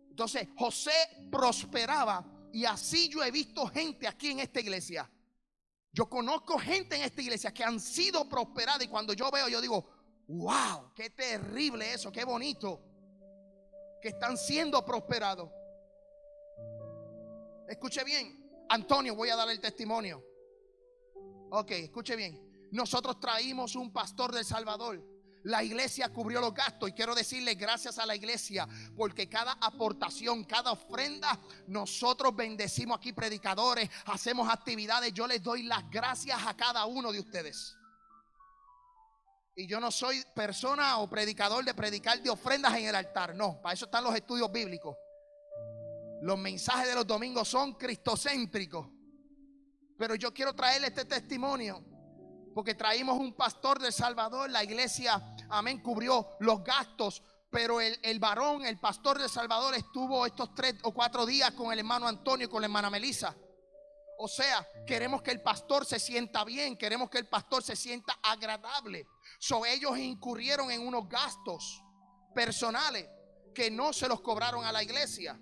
Entonces 0.09 0.49
José 0.57 0.91
prosperaba 1.31 2.25
y 2.51 2.65
así 2.65 3.09
yo 3.09 3.23
he 3.23 3.31
visto 3.31 3.65
gente 3.67 4.07
aquí 4.07 4.31
en 4.31 4.39
esta 4.39 4.59
iglesia. 4.59 5.09
Yo 5.93 6.09
conozco 6.09 6.57
gente 6.57 6.95
en 6.95 7.03
esta 7.03 7.21
iglesia 7.21 7.53
que 7.53 7.63
han 7.63 7.79
sido 7.79 8.27
prosperadas 8.27 8.83
y 8.83 8.87
cuando 8.87 9.13
yo 9.13 9.29
veo 9.29 9.47
yo 9.47 9.61
digo, 9.61 9.85
wow, 10.27 10.93
qué 10.95 11.09
terrible 11.09 11.93
eso, 11.93 12.11
qué 12.11 12.23
bonito 12.23 12.81
que 14.01 14.09
están 14.09 14.37
siendo 14.37 14.83
prosperados. 14.83 15.49
Escuche 17.67 18.03
bien, 18.03 18.65
Antonio, 18.69 19.15
voy 19.15 19.29
a 19.29 19.35
darle 19.35 19.53
el 19.53 19.61
testimonio. 19.61 20.23
Ok, 21.51 21.71
escuche 21.71 22.15
bien. 22.15 22.50
Nosotros 22.71 23.19
traímos 23.19 23.75
un 23.75 23.91
pastor 23.91 24.33
del 24.33 24.45
Salvador. 24.45 25.01
La 25.43 25.63
iglesia 25.63 26.09
cubrió 26.09 26.39
los 26.39 26.53
gastos 26.53 26.89
y 26.89 26.93
quiero 26.93 27.15
decirle 27.15 27.55
gracias 27.55 27.97
a 27.97 28.05
la 28.05 28.15
iglesia 28.15 28.67
porque 28.95 29.27
cada 29.27 29.53
aportación, 29.53 30.43
cada 30.43 30.71
ofrenda, 30.71 31.39
nosotros 31.67 32.35
bendecimos 32.35 32.97
aquí 32.97 33.11
predicadores, 33.11 33.89
hacemos 34.05 34.47
actividades. 34.49 35.13
Yo 35.13 35.25
les 35.25 35.41
doy 35.41 35.63
las 35.63 35.89
gracias 35.89 36.39
a 36.45 36.55
cada 36.55 36.85
uno 36.85 37.11
de 37.11 37.19
ustedes. 37.19 37.75
Y 39.55 39.67
yo 39.67 39.79
no 39.79 39.91
soy 39.91 40.23
persona 40.35 40.99
o 40.99 41.09
predicador 41.09 41.65
de 41.65 41.73
predicar 41.73 42.21
de 42.21 42.29
ofrendas 42.29 42.75
en 42.77 42.85
el 42.85 42.95
altar. 42.95 43.35
No, 43.35 43.59
para 43.61 43.73
eso 43.73 43.85
están 43.85 44.03
los 44.03 44.15
estudios 44.15 44.51
bíblicos. 44.51 44.95
Los 46.21 46.37
mensajes 46.37 46.87
de 46.87 46.95
los 46.95 47.07
domingos 47.07 47.47
son 47.47 47.73
cristocéntricos. 47.73 48.87
Pero 49.97 50.15
yo 50.15 50.33
quiero 50.33 50.53
traerle 50.53 50.87
este 50.87 51.05
testimonio. 51.05 51.83
Porque 52.53 52.75
traímos 52.75 53.17
un 53.17 53.33
pastor 53.33 53.79
de 53.79 53.91
Salvador. 53.91 54.49
La 54.49 54.63
iglesia, 54.63 55.35
amén, 55.49 55.81
cubrió 55.81 56.35
los 56.39 56.63
gastos. 56.63 57.23
Pero 57.49 57.81
el, 57.81 57.97
el, 58.03 58.19
varón, 58.19 58.65
el 58.65 58.79
pastor 58.79 59.19
de 59.19 59.27
Salvador, 59.27 59.75
estuvo 59.75 60.25
estos 60.25 60.53
tres 60.55 60.75
o 60.83 60.93
cuatro 60.93 61.25
días 61.25 61.51
con 61.51 61.71
el 61.71 61.79
hermano 61.79 62.07
Antonio 62.07 62.47
y 62.47 62.49
con 62.49 62.61
la 62.61 62.67
hermana 62.67 62.89
Melisa. 62.89 63.35
O 64.17 64.27
sea, 64.27 64.65
queremos 64.85 65.21
que 65.21 65.31
el 65.31 65.41
pastor 65.41 65.85
se 65.85 65.99
sienta 65.99 66.43
bien, 66.43 66.77
queremos 66.77 67.09
que 67.09 67.17
el 67.17 67.27
pastor 67.27 67.63
se 67.63 67.75
sienta 67.75 68.19
agradable. 68.21 69.07
So 69.39 69.65
ellos 69.65 69.97
incurrieron 69.97 70.71
en 70.71 70.85
unos 70.85 71.09
gastos 71.09 71.83
personales 72.33 73.09
que 73.53 73.69
no 73.69 73.91
se 73.91 74.07
los 74.07 74.21
cobraron 74.21 74.63
a 74.63 74.71
la 74.71 74.83
iglesia. 74.83 75.39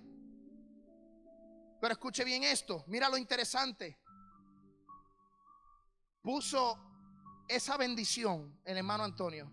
Pero 1.80 1.92
escuche 1.92 2.24
bien 2.24 2.42
esto, 2.42 2.84
mira 2.88 3.08
lo 3.08 3.16
interesante 3.16 4.00
puso 6.22 6.78
esa 7.50 7.76
bendición 7.76 8.56
el 8.64 8.78
hermano 8.78 9.04
Antonio. 9.04 9.50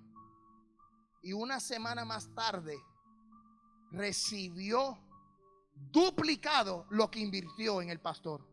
Y 1.23 1.33
una 1.33 1.59
semana 1.59 2.05
más 2.05 2.33
tarde 2.35 2.77
recibió 3.91 4.97
duplicado 5.73 6.85
lo 6.91 7.09
que 7.09 7.19
invirtió 7.19 7.81
en 7.81 7.89
el 7.89 7.99
pastor, 7.99 8.47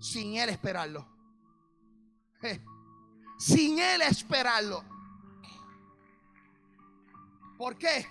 sin 0.00 0.36
él 0.36 0.48
esperarlo. 0.48 1.06
Sin 3.38 3.78
él 3.78 4.02
esperarlo. 4.02 4.82
¿Por 7.58 7.76
qué? 7.76 8.06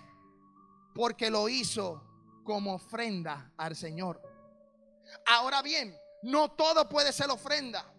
Porque 0.94 1.30
lo 1.30 1.50
hizo 1.50 2.04
como 2.44 2.76
ofrenda 2.76 3.52
al 3.58 3.76
Señor. 3.76 4.22
Ahora 5.26 5.62
bien, 5.62 5.98
no 6.22 6.52
todo 6.52 6.88
puede 6.88 7.12
ser 7.12 7.30
ofrenda. 7.32 7.94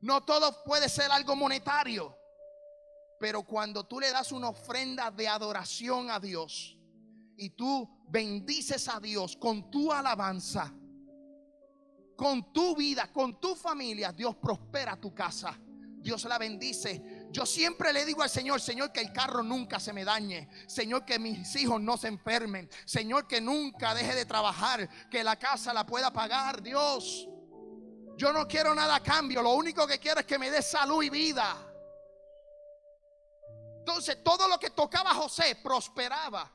No 0.00 0.24
todo 0.24 0.62
puede 0.64 0.88
ser 0.88 1.10
algo 1.10 1.34
monetario. 1.36 2.16
Pero 3.18 3.42
cuando 3.44 3.84
tú 3.84 3.98
le 3.98 4.10
das 4.10 4.32
una 4.32 4.50
ofrenda 4.50 5.10
de 5.10 5.26
adoración 5.26 6.10
a 6.10 6.20
Dios 6.20 6.76
y 7.36 7.50
tú 7.50 7.88
bendices 8.08 8.88
a 8.88 9.00
Dios 9.00 9.36
con 9.36 9.70
tu 9.70 9.90
alabanza, 9.90 10.72
con 12.14 12.52
tu 12.52 12.76
vida, 12.76 13.10
con 13.12 13.40
tu 13.40 13.54
familia, 13.54 14.12
Dios 14.12 14.36
prospera 14.36 15.00
tu 15.00 15.14
casa. 15.14 15.58
Dios 16.06 16.24
la 16.24 16.38
bendice. 16.38 17.26
Yo 17.32 17.44
siempre 17.44 17.92
le 17.92 18.04
digo 18.04 18.22
al 18.22 18.30
Señor, 18.30 18.60
Señor, 18.60 18.92
que 18.92 19.00
el 19.00 19.12
carro 19.12 19.42
nunca 19.42 19.80
se 19.80 19.92
me 19.92 20.04
dañe. 20.04 20.48
Señor, 20.68 21.04
que 21.04 21.18
mis 21.18 21.56
hijos 21.56 21.80
no 21.80 21.96
se 21.96 22.06
enfermen. 22.06 22.70
Señor, 22.84 23.26
que 23.26 23.40
nunca 23.40 23.92
deje 23.92 24.14
de 24.14 24.24
trabajar. 24.24 24.88
Que 25.10 25.24
la 25.24 25.36
casa 25.36 25.74
la 25.74 25.84
pueda 25.84 26.12
pagar. 26.12 26.62
Dios. 26.62 27.28
Yo 28.16 28.32
no 28.32 28.48
quiero 28.48 28.74
nada 28.74 28.96
a 28.96 29.02
cambio. 29.02 29.42
Lo 29.42 29.52
único 29.52 29.86
que 29.86 29.98
quiero 29.98 30.20
es 30.20 30.26
que 30.26 30.38
me 30.38 30.50
dé 30.50 30.62
salud 30.62 31.02
y 31.02 31.10
vida. 31.10 31.56
Entonces 33.78 34.24
todo 34.24 34.48
lo 34.48 34.58
que 34.58 34.70
tocaba 34.70 35.14
José 35.14 35.58
prosperaba. 35.62 36.50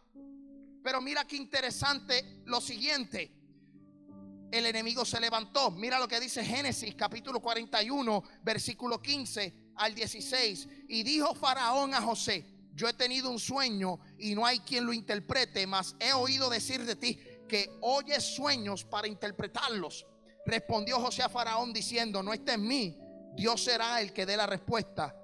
Pero 0.84 0.99
mira 0.99 1.26
qué 1.26 1.36
interesante 1.36 2.41
lo 2.45 2.59
siguiente. 2.59 3.32
El 4.51 4.66
enemigo 4.66 5.05
se 5.05 5.20
levantó. 5.20 5.72
Mira 5.72 5.99
lo 5.99 6.07
que 6.07 6.20
dice 6.20 6.43
Génesis 6.43 6.95
capítulo 6.95 7.39
41, 7.39 8.24
versículo 8.41 9.01
15 9.01 9.72
al 9.76 9.93
16. 9.93 10.68
Y 10.89 11.03
dijo 11.03 11.34
Faraón 11.36 11.93
a 11.93 12.01
José, 12.01 12.45
yo 12.74 12.88
he 12.88 12.93
tenido 12.93 13.30
un 13.30 13.39
sueño 13.39 13.99
y 14.18 14.34
no 14.34 14.45
hay 14.45 14.59
quien 14.59 14.86
lo 14.86 14.93
interprete, 14.93 15.68
mas 15.68 15.95
he 15.99 16.14
oído 16.14 16.49
decir 16.49 16.84
de 16.86 16.95
ti 16.95 17.20
que 17.47 17.78
oyes 17.82 18.36
sueños 18.36 18.84
para 18.84 19.07
interpretarlos. 19.07 20.05
Respondió 20.45 20.99
José 20.99 21.23
a 21.23 21.29
Faraón 21.29 21.71
diciendo, 21.71 22.23
no 22.23 22.33
esté 22.33 22.53
en 22.53 22.67
mí, 22.67 22.97
Dios 23.35 23.63
será 23.63 24.01
el 24.01 24.11
que 24.11 24.25
dé 24.25 24.35
la 24.35 24.47
respuesta 24.47 25.15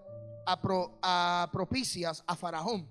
a, 0.45 1.49
propicias 1.51 2.23
a 2.25 2.35
Faraón. 2.35 2.89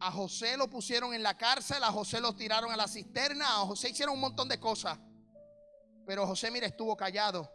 A 0.00 0.10
José 0.10 0.56
lo 0.56 0.68
pusieron 0.68 1.14
en 1.14 1.22
la 1.22 1.38
cárcel, 1.38 1.82
a 1.82 1.90
José 1.90 2.20
lo 2.20 2.34
tiraron 2.34 2.70
a 2.70 2.76
la 2.76 2.86
cisterna, 2.86 3.46
a 3.46 3.66
José 3.66 3.90
hicieron 3.90 4.16
un 4.16 4.20
montón 4.20 4.48
de 4.48 4.60
cosas. 4.60 4.98
Pero 6.06 6.26
José, 6.26 6.50
mire, 6.50 6.66
estuvo 6.66 6.94
callado. 6.96 7.50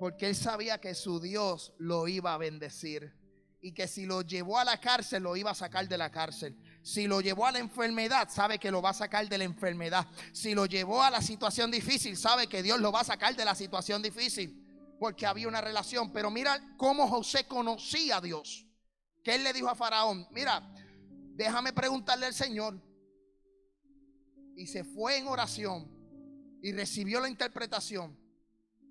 Porque 0.00 0.28
él 0.28 0.34
sabía 0.34 0.80
que 0.80 0.94
su 0.94 1.20
Dios 1.20 1.72
lo 1.78 2.08
iba 2.08 2.34
a 2.34 2.38
bendecir. 2.38 3.14
Y 3.60 3.74
que 3.74 3.86
si 3.86 4.06
lo 4.06 4.22
llevó 4.22 4.58
a 4.58 4.64
la 4.64 4.80
cárcel, 4.80 5.22
lo 5.22 5.36
iba 5.36 5.52
a 5.52 5.54
sacar 5.54 5.86
de 5.86 5.98
la 5.98 6.10
cárcel. 6.10 6.56
Si 6.82 7.06
lo 7.06 7.20
llevó 7.20 7.46
a 7.46 7.52
la 7.52 7.58
enfermedad, 7.58 8.28
sabe 8.30 8.58
que 8.58 8.70
lo 8.70 8.80
va 8.80 8.90
a 8.90 8.94
sacar 8.94 9.28
de 9.28 9.38
la 9.38 9.44
enfermedad. 9.44 10.06
Si 10.32 10.54
lo 10.54 10.66
llevó 10.66 11.02
a 11.02 11.10
la 11.10 11.20
situación 11.20 11.70
difícil, 11.70 12.16
sabe 12.16 12.46
que 12.46 12.62
Dios 12.62 12.80
lo 12.80 12.92
va 12.92 13.00
a 13.00 13.04
sacar 13.04 13.36
de 13.36 13.44
la 13.44 13.54
situación 13.54 14.02
difícil. 14.02 14.64
Porque 14.98 15.26
había 15.26 15.48
una 15.48 15.60
relación. 15.60 16.12
Pero 16.12 16.30
mira 16.30 16.74
cómo 16.76 17.08
José 17.08 17.44
conocía 17.44 18.16
a 18.16 18.20
Dios. 18.20 18.66
Que 19.22 19.34
él 19.34 19.44
le 19.44 19.52
dijo 19.52 19.68
a 19.68 19.74
Faraón, 19.74 20.26
mira, 20.30 20.72
déjame 21.34 21.72
preguntarle 21.72 22.26
al 22.26 22.34
Señor. 22.34 22.80
Y 24.56 24.66
se 24.66 24.82
fue 24.84 25.18
en 25.18 25.28
oración 25.28 25.88
y 26.62 26.72
recibió 26.72 27.20
la 27.20 27.28
interpretación. 27.28 28.18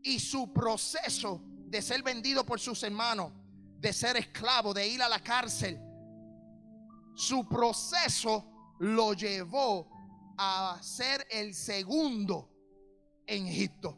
Y 0.03 0.19
su 0.19 0.53
proceso 0.53 1.41
de 1.43 1.81
ser 1.81 2.03
vendido 2.03 2.45
por 2.45 2.59
sus 2.59 2.81
hermanos, 2.83 3.33
de 3.79 3.91
ser 3.91 4.17
esclavo, 4.17 4.73
de 4.73 4.87
ir 4.87 5.01
a 5.01 5.09
la 5.09 5.19
cárcel, 5.19 5.79
su 7.17 7.47
proceso 7.49 8.45
lo 8.79 9.13
llevó 9.13 9.89
a 10.37 10.77
ser 10.83 11.25
el 11.31 11.55
segundo 11.55 12.47
en 13.25 13.47
Egipto. 13.47 13.97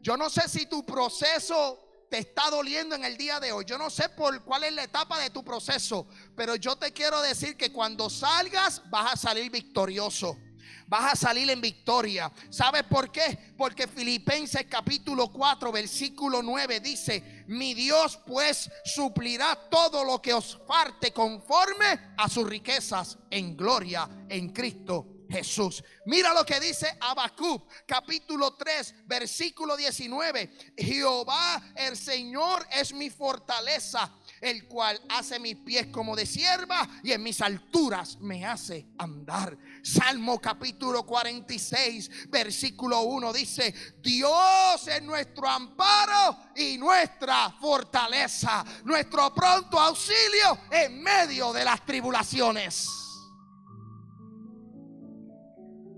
Yo 0.00 0.16
no 0.16 0.30
sé 0.30 0.48
si 0.48 0.64
tu 0.64 0.84
proceso 0.84 2.06
te 2.10 2.18
está 2.18 2.48
doliendo 2.50 2.94
en 2.94 3.04
el 3.04 3.18
día 3.18 3.38
de 3.38 3.52
hoy. 3.52 3.66
Yo 3.66 3.76
no 3.76 3.90
sé 3.90 4.08
por 4.08 4.42
cuál 4.44 4.64
es 4.64 4.72
la 4.72 4.84
etapa 4.84 5.18
de 5.18 5.28
tu 5.28 5.44
proceso, 5.44 6.06
pero 6.34 6.56
yo 6.56 6.76
te 6.76 6.90
quiero 6.92 7.20
decir 7.20 7.56
que 7.56 7.70
cuando 7.70 8.08
salgas 8.08 8.82
vas 8.90 9.12
a 9.12 9.16
salir 9.16 9.50
victorioso 9.50 10.38
vas 10.86 11.12
a 11.12 11.16
salir 11.16 11.48
en 11.50 11.60
victoria. 11.60 12.30
¿Sabes 12.50 12.84
por 12.84 13.10
qué? 13.10 13.54
Porque 13.56 13.86
Filipenses 13.86 14.66
capítulo 14.68 15.32
4, 15.32 15.72
versículo 15.72 16.42
9 16.42 16.80
dice, 16.80 17.44
mi 17.48 17.74
Dios 17.74 18.18
pues 18.26 18.70
suplirá 18.84 19.68
todo 19.70 20.04
lo 20.04 20.20
que 20.20 20.34
os 20.34 20.60
falte 20.66 21.12
conforme 21.12 22.14
a 22.16 22.28
sus 22.28 22.48
riquezas 22.48 23.18
en 23.30 23.56
gloria 23.56 24.08
en 24.28 24.50
Cristo 24.50 25.12
Jesús. 25.32 25.82
Mira 26.04 26.34
lo 26.34 26.44
que 26.44 26.60
dice 26.60 26.86
Habacuc, 27.00 27.66
capítulo 27.86 28.54
3, 28.54 29.06
versículo 29.06 29.76
19. 29.76 30.52
Jehová 30.76 31.72
el 31.74 31.96
Señor 31.96 32.66
es 32.70 32.92
mi 32.92 33.08
fortaleza 33.08 34.12
el 34.42 34.66
cual 34.66 35.00
hace 35.08 35.38
mis 35.38 35.56
pies 35.56 35.86
como 35.86 36.16
de 36.16 36.26
sierva 36.26 36.86
y 37.02 37.12
en 37.12 37.22
mis 37.22 37.40
alturas 37.40 38.18
me 38.20 38.44
hace 38.44 38.86
andar. 38.98 39.56
Salmo 39.82 40.40
capítulo 40.40 41.04
46, 41.04 42.30
versículo 42.30 43.02
1 43.02 43.32
dice, 43.32 43.74
Dios 44.00 44.86
es 44.86 45.02
nuestro 45.02 45.48
amparo 45.48 46.38
y 46.54 46.78
nuestra 46.78 47.50
fortaleza, 47.60 48.64
nuestro 48.84 49.34
pronto 49.34 49.78
auxilio 49.78 50.58
en 50.70 51.02
medio 51.02 51.52
de 51.52 51.64
las 51.64 51.84
tribulaciones. 51.84 52.86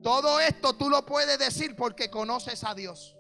Todo 0.02 0.40
esto 0.40 0.74
tú 0.74 0.90
lo 0.90 1.04
puedes 1.04 1.38
decir 1.38 1.76
porque 1.76 2.10
conoces 2.10 2.64
a 2.64 2.74
Dios. 2.74 3.16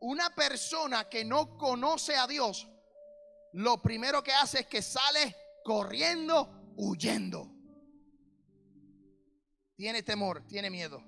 Una 0.00 0.34
persona 0.34 1.08
que 1.08 1.24
no 1.24 1.56
conoce 1.56 2.16
a 2.16 2.26
Dios 2.26 2.66
lo 3.56 3.80
primero 3.80 4.22
que 4.22 4.32
hace 4.32 4.60
es 4.60 4.66
que 4.66 4.82
sale 4.82 5.34
corriendo, 5.64 6.74
huyendo. 6.76 7.55
Tiene 9.76 10.02
temor, 10.02 10.42
tiene 10.46 10.70
miedo, 10.70 11.02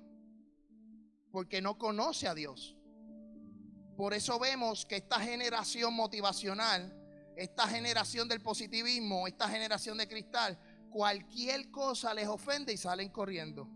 porque 1.31 1.59
no 1.59 1.77
conoce 1.77 2.27
a 2.27 2.35
Dios. 2.35 2.75
Por 3.97 4.13
eso 4.13 4.39
vemos 4.39 4.85
que 4.85 4.97
esta 4.97 5.19
generación 5.19 5.93
motivacional, 5.93 6.95
esta 7.35 7.67
generación 7.67 8.27
del 8.27 8.41
positivismo, 8.41 9.27
esta 9.27 9.49
generación 9.49 9.97
de 9.97 10.07
cristal, 10.07 10.57
cualquier 10.91 11.71
cosa 11.71 12.13
les 12.13 12.27
ofende 12.27 12.71
y 12.71 12.77
salen 12.77 13.09
corriendo. 13.09 13.67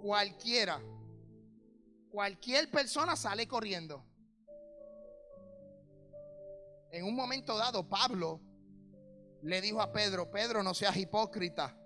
Cualquiera, 0.00 0.80
cualquier 2.10 2.70
persona 2.70 3.16
sale 3.16 3.46
corriendo. 3.46 4.02
En 6.90 7.04
un 7.04 7.14
momento 7.14 7.58
dado, 7.58 7.86
Pablo 7.86 8.40
le 9.42 9.60
dijo 9.60 9.82
a 9.82 9.92
Pedro, 9.92 10.30
Pedro, 10.30 10.62
no 10.62 10.72
seas 10.72 10.96
hipócrita. 10.96 11.76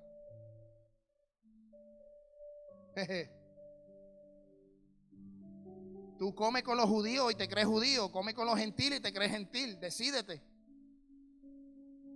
Tú 6.18 6.34
come 6.34 6.62
con 6.62 6.76
los 6.76 6.86
judíos 6.86 7.32
y 7.32 7.34
te 7.34 7.48
crees 7.48 7.66
judío, 7.66 8.12
come 8.12 8.34
con 8.34 8.46
los 8.46 8.58
gentiles 8.58 8.98
y 8.98 9.02
te 9.02 9.12
crees 9.12 9.32
gentil, 9.32 9.80
decídete. 9.80 10.42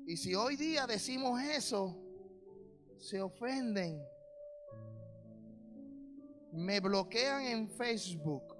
Y 0.06 0.16
si 0.16 0.34
hoy 0.34 0.56
día 0.56 0.86
decimos 0.86 1.40
eso, 1.40 1.96
se 2.98 3.22
ofenden. 3.22 4.02
Me 6.52 6.80
bloquean 6.80 7.42
en 7.46 7.70
Facebook 7.70 8.54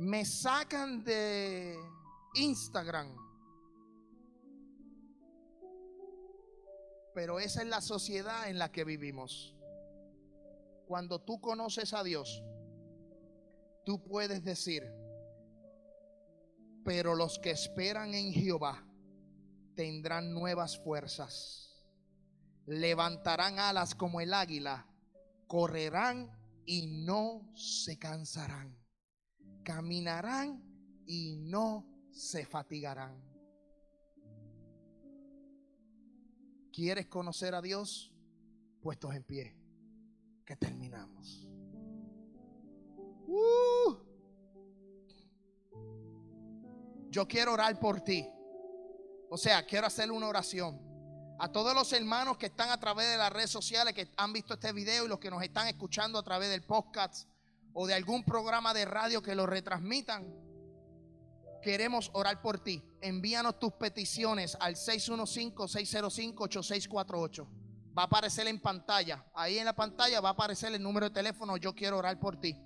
me 0.00 0.24
sacan 0.24 1.04
de 1.04 1.76
Instagram. 2.34 3.14
Pero 7.20 7.38
esa 7.38 7.60
es 7.60 7.68
la 7.68 7.82
sociedad 7.82 8.48
en 8.48 8.58
la 8.58 8.72
que 8.72 8.82
vivimos. 8.82 9.54
Cuando 10.86 11.20
tú 11.20 11.38
conoces 11.38 11.92
a 11.92 12.02
Dios, 12.02 12.42
tú 13.84 14.02
puedes 14.02 14.42
decir, 14.42 14.90
pero 16.82 17.14
los 17.14 17.38
que 17.38 17.50
esperan 17.50 18.14
en 18.14 18.32
Jehová 18.32 18.86
tendrán 19.76 20.32
nuevas 20.32 20.78
fuerzas, 20.78 21.84
levantarán 22.64 23.58
alas 23.58 23.94
como 23.94 24.22
el 24.22 24.32
águila, 24.32 24.86
correrán 25.46 26.30
y 26.64 27.04
no 27.04 27.52
se 27.54 27.98
cansarán 27.98 28.80
caminarán 29.62 30.64
y 31.06 31.36
no 31.36 31.86
se 32.12 32.46
fatigarán. 32.46 33.29
¿Quieres 36.72 37.06
conocer 37.06 37.54
a 37.54 37.62
Dios? 37.62 38.12
Puestos 38.80 39.14
en 39.14 39.24
pie, 39.24 39.56
que 40.44 40.56
terminamos. 40.56 41.48
Uh. 43.26 43.96
Yo 47.10 47.26
quiero 47.26 47.52
orar 47.52 47.78
por 47.78 48.00
ti. 48.00 48.26
O 49.28 49.36
sea, 49.36 49.66
quiero 49.66 49.86
hacer 49.86 50.10
una 50.10 50.28
oración. 50.28 50.80
A 51.38 51.50
todos 51.50 51.74
los 51.74 51.92
hermanos 51.92 52.36
que 52.36 52.46
están 52.46 52.70
a 52.70 52.78
través 52.78 53.10
de 53.10 53.16
las 53.16 53.32
redes 53.32 53.50
sociales, 53.50 53.94
que 53.94 54.08
han 54.16 54.32
visto 54.32 54.54
este 54.54 54.72
video 54.72 55.06
y 55.06 55.08
los 55.08 55.18
que 55.18 55.30
nos 55.30 55.42
están 55.42 55.68
escuchando 55.68 56.18
a 56.18 56.22
través 56.22 56.50
del 56.50 56.62
podcast 56.62 57.28
o 57.72 57.86
de 57.86 57.94
algún 57.94 58.24
programa 58.24 58.74
de 58.74 58.84
radio 58.84 59.22
que 59.22 59.34
lo 59.34 59.46
retransmitan, 59.46 60.49
queremos 61.60 62.10
orar 62.12 62.42
por 62.42 62.58
ti. 62.58 62.82
Envíanos 63.00 63.58
tus 63.58 63.72
peticiones 63.74 64.56
al 64.60 64.76
615-605-8648. 64.76 67.48
Va 67.96 68.02
a 68.02 68.06
aparecer 68.06 68.46
en 68.46 68.60
pantalla. 68.60 69.24
Ahí 69.34 69.58
en 69.58 69.64
la 69.64 69.74
pantalla 69.74 70.20
va 70.20 70.28
a 70.30 70.32
aparecer 70.32 70.72
el 70.74 70.82
número 70.82 71.08
de 71.08 71.14
teléfono. 71.14 71.56
Yo 71.56 71.74
quiero 71.74 71.98
orar 71.98 72.20
por 72.20 72.40
ti. 72.40 72.56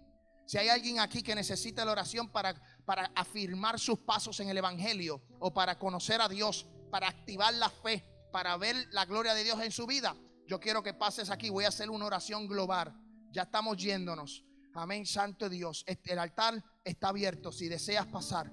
Si 0.46 0.58
hay 0.58 0.68
alguien 0.68 1.00
aquí 1.00 1.22
que 1.22 1.34
necesita 1.34 1.82
la 1.84 1.92
oración 1.92 2.30
para, 2.30 2.54
para 2.84 3.10
afirmar 3.14 3.80
sus 3.80 4.00
pasos 4.00 4.40
en 4.40 4.50
el 4.50 4.58
Evangelio 4.58 5.22
o 5.38 5.54
para 5.54 5.78
conocer 5.78 6.20
a 6.20 6.28
Dios, 6.28 6.66
para 6.90 7.08
activar 7.08 7.54
la 7.54 7.70
fe, 7.70 8.04
para 8.30 8.54
ver 8.58 8.76
la 8.90 9.06
gloria 9.06 9.32
de 9.34 9.44
Dios 9.44 9.58
en 9.62 9.72
su 9.72 9.86
vida, 9.86 10.14
yo 10.46 10.60
quiero 10.60 10.82
que 10.82 10.92
pases 10.92 11.30
aquí. 11.30 11.48
Voy 11.48 11.64
a 11.64 11.68
hacer 11.68 11.88
una 11.88 12.04
oración 12.04 12.46
global. 12.46 12.94
Ya 13.32 13.40
estamos 13.42 13.78
yéndonos. 13.78 14.44
Amén, 14.74 15.06
Santo 15.06 15.48
Dios. 15.48 15.84
Este, 15.86 16.12
el 16.12 16.18
altar 16.18 16.62
está 16.84 17.08
abierto 17.08 17.50
si 17.50 17.68
deseas 17.68 18.06
pasar 18.06 18.52